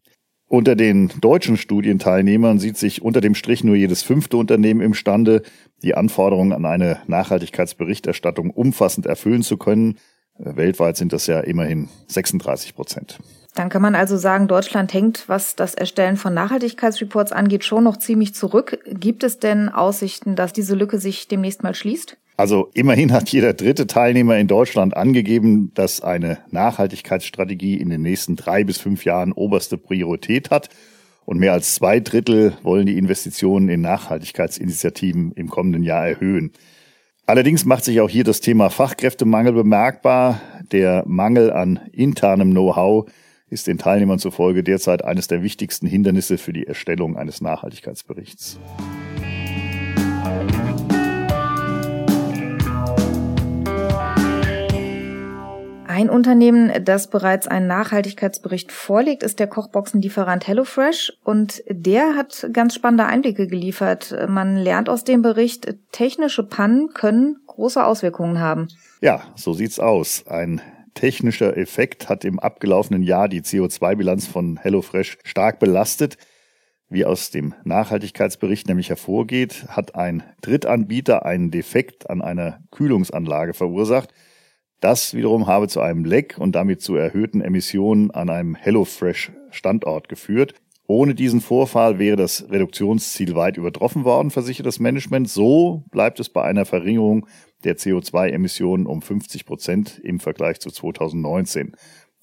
Unter 0.48 0.76
den 0.76 1.10
deutschen 1.20 1.56
Studienteilnehmern 1.56 2.60
sieht 2.60 2.76
sich 2.76 3.02
unter 3.02 3.20
dem 3.20 3.34
Strich 3.34 3.64
nur 3.64 3.74
jedes 3.74 4.02
fünfte 4.02 4.36
Unternehmen 4.36 4.80
imstande, 4.80 5.42
die 5.82 5.96
Anforderungen 5.96 6.52
an 6.52 6.64
eine 6.64 6.98
Nachhaltigkeitsberichterstattung 7.08 8.50
umfassend 8.50 9.06
erfüllen 9.06 9.42
zu 9.42 9.56
können. 9.56 9.98
Weltweit 10.38 10.96
sind 10.96 11.12
das 11.12 11.26
ja 11.26 11.40
immerhin 11.40 11.88
36 12.06 12.76
Prozent. 12.76 13.18
Dann 13.56 13.70
kann 13.70 13.82
man 13.82 13.94
also 13.94 14.16
sagen, 14.18 14.48
Deutschland 14.48 14.92
hängt, 14.92 15.28
was 15.28 15.56
das 15.56 15.74
Erstellen 15.74 16.16
von 16.16 16.34
Nachhaltigkeitsreports 16.34 17.32
angeht, 17.32 17.64
schon 17.64 17.84
noch 17.84 17.96
ziemlich 17.96 18.34
zurück. 18.34 18.78
Gibt 18.86 19.24
es 19.24 19.38
denn 19.38 19.68
Aussichten, 19.70 20.36
dass 20.36 20.52
diese 20.52 20.74
Lücke 20.74 20.98
sich 20.98 21.26
demnächst 21.26 21.62
mal 21.62 21.74
schließt? 21.74 22.18
Also 22.36 22.70
immerhin 22.74 23.12
hat 23.12 23.30
jeder 23.30 23.54
dritte 23.54 23.86
Teilnehmer 23.86 24.36
in 24.36 24.46
Deutschland 24.46 24.94
angegeben, 24.94 25.72
dass 25.74 26.02
eine 26.02 26.38
Nachhaltigkeitsstrategie 26.50 27.76
in 27.78 27.88
den 27.88 28.02
nächsten 28.02 28.36
drei 28.36 28.62
bis 28.62 28.78
fünf 28.78 29.04
Jahren 29.04 29.32
oberste 29.32 29.78
Priorität 29.78 30.50
hat. 30.50 30.68
Und 31.24 31.38
mehr 31.38 31.52
als 31.52 31.74
zwei 31.74 31.98
Drittel 31.98 32.56
wollen 32.62 32.86
die 32.86 32.98
Investitionen 32.98 33.68
in 33.68 33.80
Nachhaltigkeitsinitiativen 33.80 35.32
im 35.32 35.48
kommenden 35.48 35.82
Jahr 35.82 36.06
erhöhen. 36.06 36.52
Allerdings 37.24 37.64
macht 37.64 37.84
sich 37.84 38.00
auch 38.00 38.10
hier 38.10 38.22
das 38.22 38.40
Thema 38.40 38.70
Fachkräftemangel 38.70 39.52
bemerkbar. 39.52 40.40
Der 40.70 41.02
Mangel 41.06 41.50
an 41.50 41.80
internem 41.90 42.52
Know-how 42.52 43.10
ist 43.48 43.66
den 43.66 43.78
Teilnehmern 43.78 44.18
zufolge 44.18 44.62
derzeit 44.62 45.04
eines 45.04 45.26
der 45.26 45.42
wichtigsten 45.42 45.86
Hindernisse 45.86 46.38
für 46.38 46.52
die 46.52 46.66
Erstellung 46.66 47.16
eines 47.16 47.40
Nachhaltigkeitsberichts. 47.40 48.60
Ein 55.96 56.10
Unternehmen, 56.10 56.84
das 56.84 57.08
bereits 57.08 57.48
einen 57.48 57.68
Nachhaltigkeitsbericht 57.68 58.70
vorlegt, 58.70 59.22
ist 59.22 59.40
der 59.40 59.46
Kochboxenlieferant 59.46 60.46
HelloFresh 60.46 61.14
und 61.24 61.62
der 61.70 62.16
hat 62.16 62.50
ganz 62.52 62.74
spannende 62.74 63.06
Einblicke 63.06 63.46
geliefert. 63.46 64.14
Man 64.28 64.58
lernt 64.58 64.90
aus 64.90 65.04
dem 65.04 65.22
Bericht, 65.22 65.74
technische 65.92 66.42
Pannen 66.42 66.92
können 66.92 67.38
große 67.46 67.82
Auswirkungen 67.82 68.40
haben. 68.40 68.68
Ja, 69.00 69.22
so 69.36 69.54
sieht's 69.54 69.80
aus. 69.80 70.26
Ein 70.26 70.60
technischer 70.92 71.56
Effekt 71.56 72.10
hat 72.10 72.26
im 72.26 72.40
abgelaufenen 72.40 73.02
Jahr 73.02 73.30
die 73.30 73.40
CO2-Bilanz 73.40 74.26
von 74.26 74.58
HelloFresh 74.58 75.16
stark 75.24 75.60
belastet. 75.60 76.18
Wie 76.90 77.06
aus 77.06 77.30
dem 77.30 77.54
Nachhaltigkeitsbericht 77.64 78.68
nämlich 78.68 78.90
hervorgeht, 78.90 79.64
hat 79.68 79.94
ein 79.94 80.22
Drittanbieter 80.42 81.24
einen 81.24 81.50
Defekt 81.50 82.10
an 82.10 82.20
einer 82.20 82.60
Kühlungsanlage 82.70 83.54
verursacht. 83.54 84.12
Das 84.80 85.14
wiederum 85.14 85.46
habe 85.46 85.68
zu 85.68 85.80
einem 85.80 86.04
Leck 86.04 86.36
und 86.38 86.54
damit 86.54 86.82
zu 86.82 86.96
erhöhten 86.96 87.40
Emissionen 87.40 88.10
an 88.10 88.28
einem 88.28 88.54
HelloFresh-Standort 88.54 90.08
geführt. 90.08 90.54
Ohne 90.88 91.14
diesen 91.14 91.40
Vorfall 91.40 91.98
wäre 91.98 92.16
das 92.16 92.48
Reduktionsziel 92.48 93.34
weit 93.34 93.56
übertroffen 93.56 94.04
worden, 94.04 94.30
versichert 94.30 94.66
das 94.66 94.78
Management. 94.78 95.28
So 95.28 95.82
bleibt 95.90 96.20
es 96.20 96.28
bei 96.28 96.42
einer 96.42 96.64
Verringerung 96.64 97.26
der 97.64 97.76
CO2-Emissionen 97.76 98.86
um 98.86 99.02
50 99.02 99.46
Prozent 99.46 99.98
im 100.04 100.20
Vergleich 100.20 100.60
zu 100.60 100.70
2019. 100.70 101.72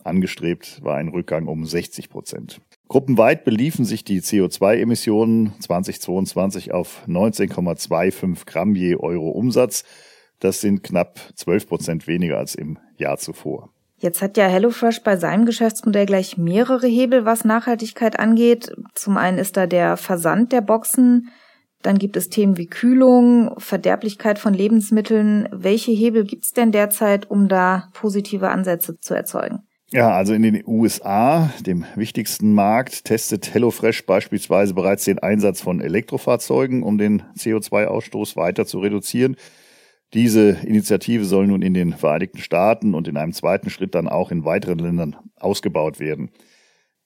Angestrebt 0.03 0.81
war 0.83 0.97
ein 0.97 1.09
Rückgang 1.09 1.47
um 1.47 1.65
60 1.65 2.09
Prozent. 2.09 2.61
Gruppenweit 2.87 3.43
beliefen 3.43 3.85
sich 3.85 4.03
die 4.03 4.21
CO2-Emissionen 4.21 5.53
2022 5.59 6.73
auf 6.73 7.03
19,25 7.07 8.45
Gramm 8.45 8.75
je 8.75 8.95
Euro 8.95 9.29
Umsatz. 9.29 9.83
Das 10.43 10.59
sind 10.59 10.83
knapp 10.83 11.19
12 11.35 11.67
Prozent 11.67 12.07
weniger 12.07 12.37
als 12.37 12.53
im 12.53 12.77
Jahr 12.97 13.17
zuvor. 13.17 13.69
Jetzt 13.97 14.21
hat 14.21 14.35
ja 14.35 14.47
HelloFresh 14.47 15.01
bei 15.03 15.15
seinem 15.15 15.45
Geschäftsmodell 15.45 16.05
gleich 16.05 16.37
mehrere 16.37 16.87
Hebel, 16.87 17.23
was 17.23 17.45
Nachhaltigkeit 17.45 18.19
angeht. 18.19 18.75
Zum 18.93 19.15
einen 19.15 19.37
ist 19.37 19.55
da 19.55 19.67
der 19.67 19.95
Versand 19.95 20.51
der 20.51 20.59
Boxen, 20.59 21.29
dann 21.83 21.97
gibt 21.97 22.17
es 22.17 22.29
Themen 22.29 22.57
wie 22.57 22.67
Kühlung, 22.67 23.53
Verderblichkeit 23.57 24.39
von 24.39 24.53
Lebensmitteln. 24.53 25.47
Welche 25.51 25.91
Hebel 25.91 26.25
gibt 26.25 26.45
es 26.45 26.51
denn 26.51 26.71
derzeit, 26.71 27.29
um 27.29 27.47
da 27.47 27.89
positive 27.93 28.49
Ansätze 28.49 28.99
zu 28.99 29.13
erzeugen? 29.13 29.59
Ja, 29.91 30.11
also 30.11 30.33
in 30.33 30.41
den 30.41 30.63
USA, 30.65 31.51
dem 31.65 31.85
wichtigsten 31.95 32.53
Markt, 32.53 33.05
testet 33.05 33.53
HelloFresh 33.53 34.05
beispielsweise 34.05 34.73
bereits 34.73 35.05
den 35.05 35.19
Einsatz 35.19 35.61
von 35.61 35.81
Elektrofahrzeugen, 35.81 36.83
um 36.83 36.97
den 36.97 37.23
CO2-Ausstoß 37.37 38.35
weiter 38.35 38.65
zu 38.65 38.79
reduzieren. 38.79 39.35
Diese 40.13 40.57
Initiative 40.63 41.25
soll 41.25 41.47
nun 41.47 41.63
in 41.63 41.73
den 41.73 41.93
Vereinigten 41.93 42.37
Staaten 42.37 42.93
und 42.93 43.07
in 43.07 43.17
einem 43.17 43.33
zweiten 43.33 43.69
Schritt 43.69 43.95
dann 43.95 44.07
auch 44.07 44.29
in 44.31 44.45
weiteren 44.45 44.77
Ländern 44.77 45.15
ausgebaut 45.39 45.99
werden. 45.99 46.29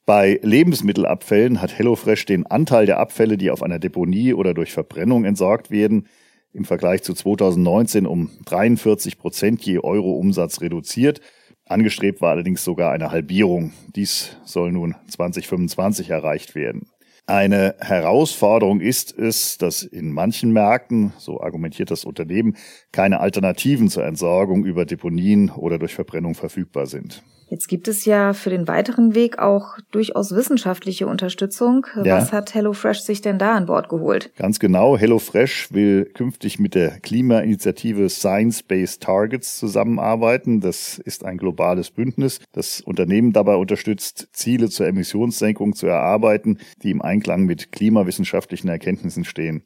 Bei 0.05 0.39
Lebensmittelabfällen 0.41 1.61
hat 1.61 1.77
HelloFresh 1.77 2.25
den 2.25 2.45
Anteil 2.45 2.85
der 2.85 2.99
Abfälle, 2.99 3.37
die 3.37 3.51
auf 3.51 3.63
einer 3.63 3.79
Deponie 3.79 4.33
oder 4.33 4.53
durch 4.53 4.73
Verbrennung 4.73 5.25
entsorgt 5.25 5.71
werden, 5.71 6.07
im 6.53 6.65
Vergleich 6.65 7.03
zu 7.03 7.13
2019 7.13 8.05
um 8.05 8.29
43 8.45 9.17
Prozent 9.17 9.61
je 9.63 9.79
Euro 9.79 10.13
Umsatz 10.13 10.61
reduziert. 10.61 11.21
Angestrebt 11.65 12.21
war 12.21 12.31
allerdings 12.31 12.63
sogar 12.63 12.91
eine 12.91 13.11
Halbierung. 13.11 13.73
Dies 13.95 14.37
soll 14.45 14.71
nun 14.71 14.95
2025 15.09 16.09
erreicht 16.09 16.55
werden. 16.55 16.87
Eine 17.29 17.75
Herausforderung 17.81 18.79
ist 18.79 19.11
es, 19.17 19.57
dass 19.57 19.83
in 19.83 20.13
manchen 20.13 20.53
Märkten, 20.53 21.11
so 21.17 21.41
argumentiert 21.41 21.91
das 21.91 22.05
Unternehmen, 22.05 22.55
keine 22.93 23.19
Alternativen 23.19 23.89
zur 23.89 24.05
Entsorgung 24.05 24.63
über 24.63 24.85
Deponien 24.85 25.49
oder 25.49 25.77
durch 25.77 25.93
Verbrennung 25.93 26.35
verfügbar 26.35 26.85
sind. 26.85 27.23
Jetzt 27.49 27.69
gibt 27.69 27.87
es 27.87 28.03
ja 28.03 28.33
für 28.33 28.49
den 28.49 28.67
weiteren 28.67 29.15
Weg 29.15 29.39
auch 29.39 29.77
durchaus 29.91 30.35
wissenschaftliche 30.35 31.07
Unterstützung. 31.07 31.87
Ja. 32.03 32.17
Was 32.17 32.33
hat 32.33 32.53
HelloFresh 32.53 32.99
sich 32.99 33.21
denn 33.21 33.39
da 33.39 33.55
an 33.55 33.67
Bord 33.67 33.87
geholt? 33.87 34.31
Ganz 34.35 34.59
genau. 34.59 34.97
HelloFresh 34.97 35.71
will 35.71 36.05
künftig 36.05 36.59
mit 36.59 36.75
der 36.75 36.99
Klimainitiative 36.99 38.09
Science-Based 38.09 39.01
Targets 39.01 39.57
zusammenarbeiten. 39.57 40.59
Das 40.59 40.99
ist 40.99 41.23
ein 41.23 41.37
globales 41.37 41.89
Bündnis, 41.89 42.41
das 42.51 42.81
Unternehmen 42.81 43.31
dabei 43.31 43.55
unterstützt, 43.55 44.27
Ziele 44.33 44.69
zur 44.69 44.87
Emissionssenkung 44.87 45.73
zu 45.73 45.87
erarbeiten, 45.87 46.59
die 46.83 46.91
im 46.91 47.01
Einklang 47.01 47.45
mit 47.45 47.71
klimawissenschaftlichen 47.71 48.67
Erkenntnissen 48.67 49.23
stehen. 49.23 49.63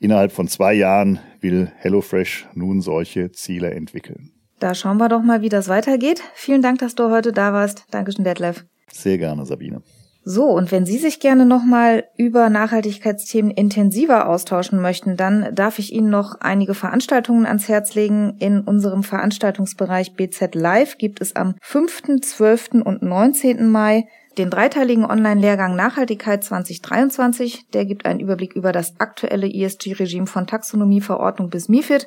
Innerhalb 0.00 0.32
von 0.32 0.48
zwei 0.48 0.72
Jahren 0.74 1.18
will 1.40 1.70
HelloFresh 1.76 2.46
nun 2.54 2.80
solche 2.80 3.32
Ziele 3.32 3.72
entwickeln. 3.72 4.32
Da 4.58 4.74
schauen 4.74 4.98
wir 4.98 5.08
doch 5.08 5.22
mal, 5.22 5.40
wie 5.42 5.48
das 5.48 5.68
weitergeht. 5.68 6.20
Vielen 6.34 6.62
Dank, 6.62 6.78
dass 6.78 6.94
du 6.94 7.10
heute 7.10 7.32
da 7.32 7.52
warst. 7.52 7.84
Dankeschön, 7.90 8.24
Detlef. 8.24 8.64
Sehr 8.92 9.18
gerne, 9.18 9.46
Sabine. 9.46 9.82
So, 10.24 10.44
und 10.44 10.72
wenn 10.72 10.84
Sie 10.84 10.98
sich 10.98 11.20
gerne 11.20 11.46
nochmal 11.46 12.04
über 12.18 12.50
Nachhaltigkeitsthemen 12.50 13.50
intensiver 13.50 14.28
austauschen 14.28 14.78
möchten, 14.78 15.16
dann 15.16 15.54
darf 15.54 15.78
ich 15.78 15.92
Ihnen 15.94 16.10
noch 16.10 16.40
einige 16.40 16.74
Veranstaltungen 16.74 17.46
ans 17.46 17.68
Herz 17.68 17.94
legen. 17.94 18.36
In 18.38 18.60
unserem 18.60 19.04
Veranstaltungsbereich 19.04 20.16
BZ 20.16 20.54
Live 20.54 20.98
gibt 20.98 21.22
es 21.22 21.34
am 21.34 21.54
5., 21.62 22.20
12. 22.20 22.84
und 22.84 23.00
19. 23.00 23.70
Mai 23.70 24.06
den 24.36 24.50
dreiteiligen 24.50 25.04
Online-Lehrgang 25.04 25.74
Nachhaltigkeit 25.74 26.44
2023. 26.44 27.70
Der 27.72 27.86
gibt 27.86 28.04
einen 28.04 28.20
Überblick 28.20 28.54
über 28.54 28.72
das 28.72 29.00
aktuelle 29.00 29.52
ESG-Regime 29.52 30.26
von 30.26 30.46
Taxonomieverordnung 30.46 31.48
bis 31.48 31.68
MIFID. 31.68 32.06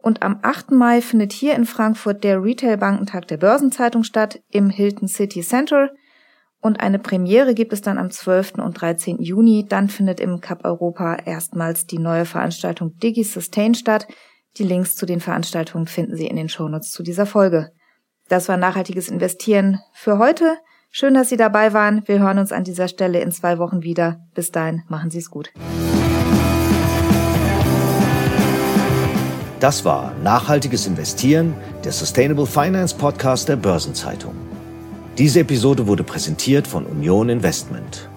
Und 0.00 0.22
am 0.22 0.38
8. 0.42 0.70
Mai 0.70 1.00
findet 1.00 1.32
hier 1.32 1.54
in 1.54 1.64
Frankfurt 1.64 2.22
der 2.22 2.42
Retail-Bankentag 2.42 3.26
der 3.28 3.36
Börsenzeitung 3.36 4.04
statt 4.04 4.40
im 4.48 4.70
Hilton 4.70 5.08
City 5.08 5.40
Center. 5.42 5.90
Und 6.60 6.80
eine 6.80 6.98
Premiere 6.98 7.54
gibt 7.54 7.72
es 7.72 7.82
dann 7.82 7.98
am 7.98 8.10
12. 8.10 8.54
und 8.54 8.80
13. 8.80 9.20
Juni. 9.20 9.66
Dann 9.68 9.88
findet 9.88 10.20
im 10.20 10.40
Cup 10.40 10.64
Europa 10.64 11.16
erstmals 11.24 11.86
die 11.86 11.98
neue 11.98 12.24
Veranstaltung 12.24 12.96
Digi 12.98 13.24
Sustain 13.24 13.74
statt. 13.74 14.06
Die 14.56 14.64
Links 14.64 14.96
zu 14.96 15.06
den 15.06 15.20
Veranstaltungen 15.20 15.86
finden 15.86 16.16
Sie 16.16 16.26
in 16.26 16.36
den 16.36 16.48
Shownotes 16.48 16.90
zu 16.90 17.02
dieser 17.02 17.26
Folge. 17.26 17.70
Das 18.28 18.48
war 18.48 18.56
nachhaltiges 18.56 19.08
Investieren 19.08 19.80
für 19.92 20.18
heute. 20.18 20.58
Schön, 20.90 21.14
dass 21.14 21.28
Sie 21.28 21.36
dabei 21.36 21.72
waren. 21.72 22.02
Wir 22.06 22.18
hören 22.18 22.38
uns 22.38 22.52
an 22.52 22.64
dieser 22.64 22.88
Stelle 22.88 23.20
in 23.20 23.30
zwei 23.30 23.58
Wochen 23.58 23.82
wieder. 23.82 24.20
Bis 24.34 24.50
dahin, 24.50 24.82
machen 24.88 25.10
Sie 25.10 25.18
es 25.18 25.30
gut. 25.30 25.52
Das 29.60 29.84
war 29.84 30.12
Nachhaltiges 30.22 30.86
Investieren, 30.86 31.52
der 31.82 31.90
Sustainable 31.90 32.46
Finance 32.46 32.94
Podcast 32.94 33.48
der 33.48 33.56
Börsenzeitung. 33.56 34.34
Diese 35.18 35.40
Episode 35.40 35.88
wurde 35.88 36.04
präsentiert 36.04 36.68
von 36.68 36.86
Union 36.86 37.28
Investment. 37.28 38.08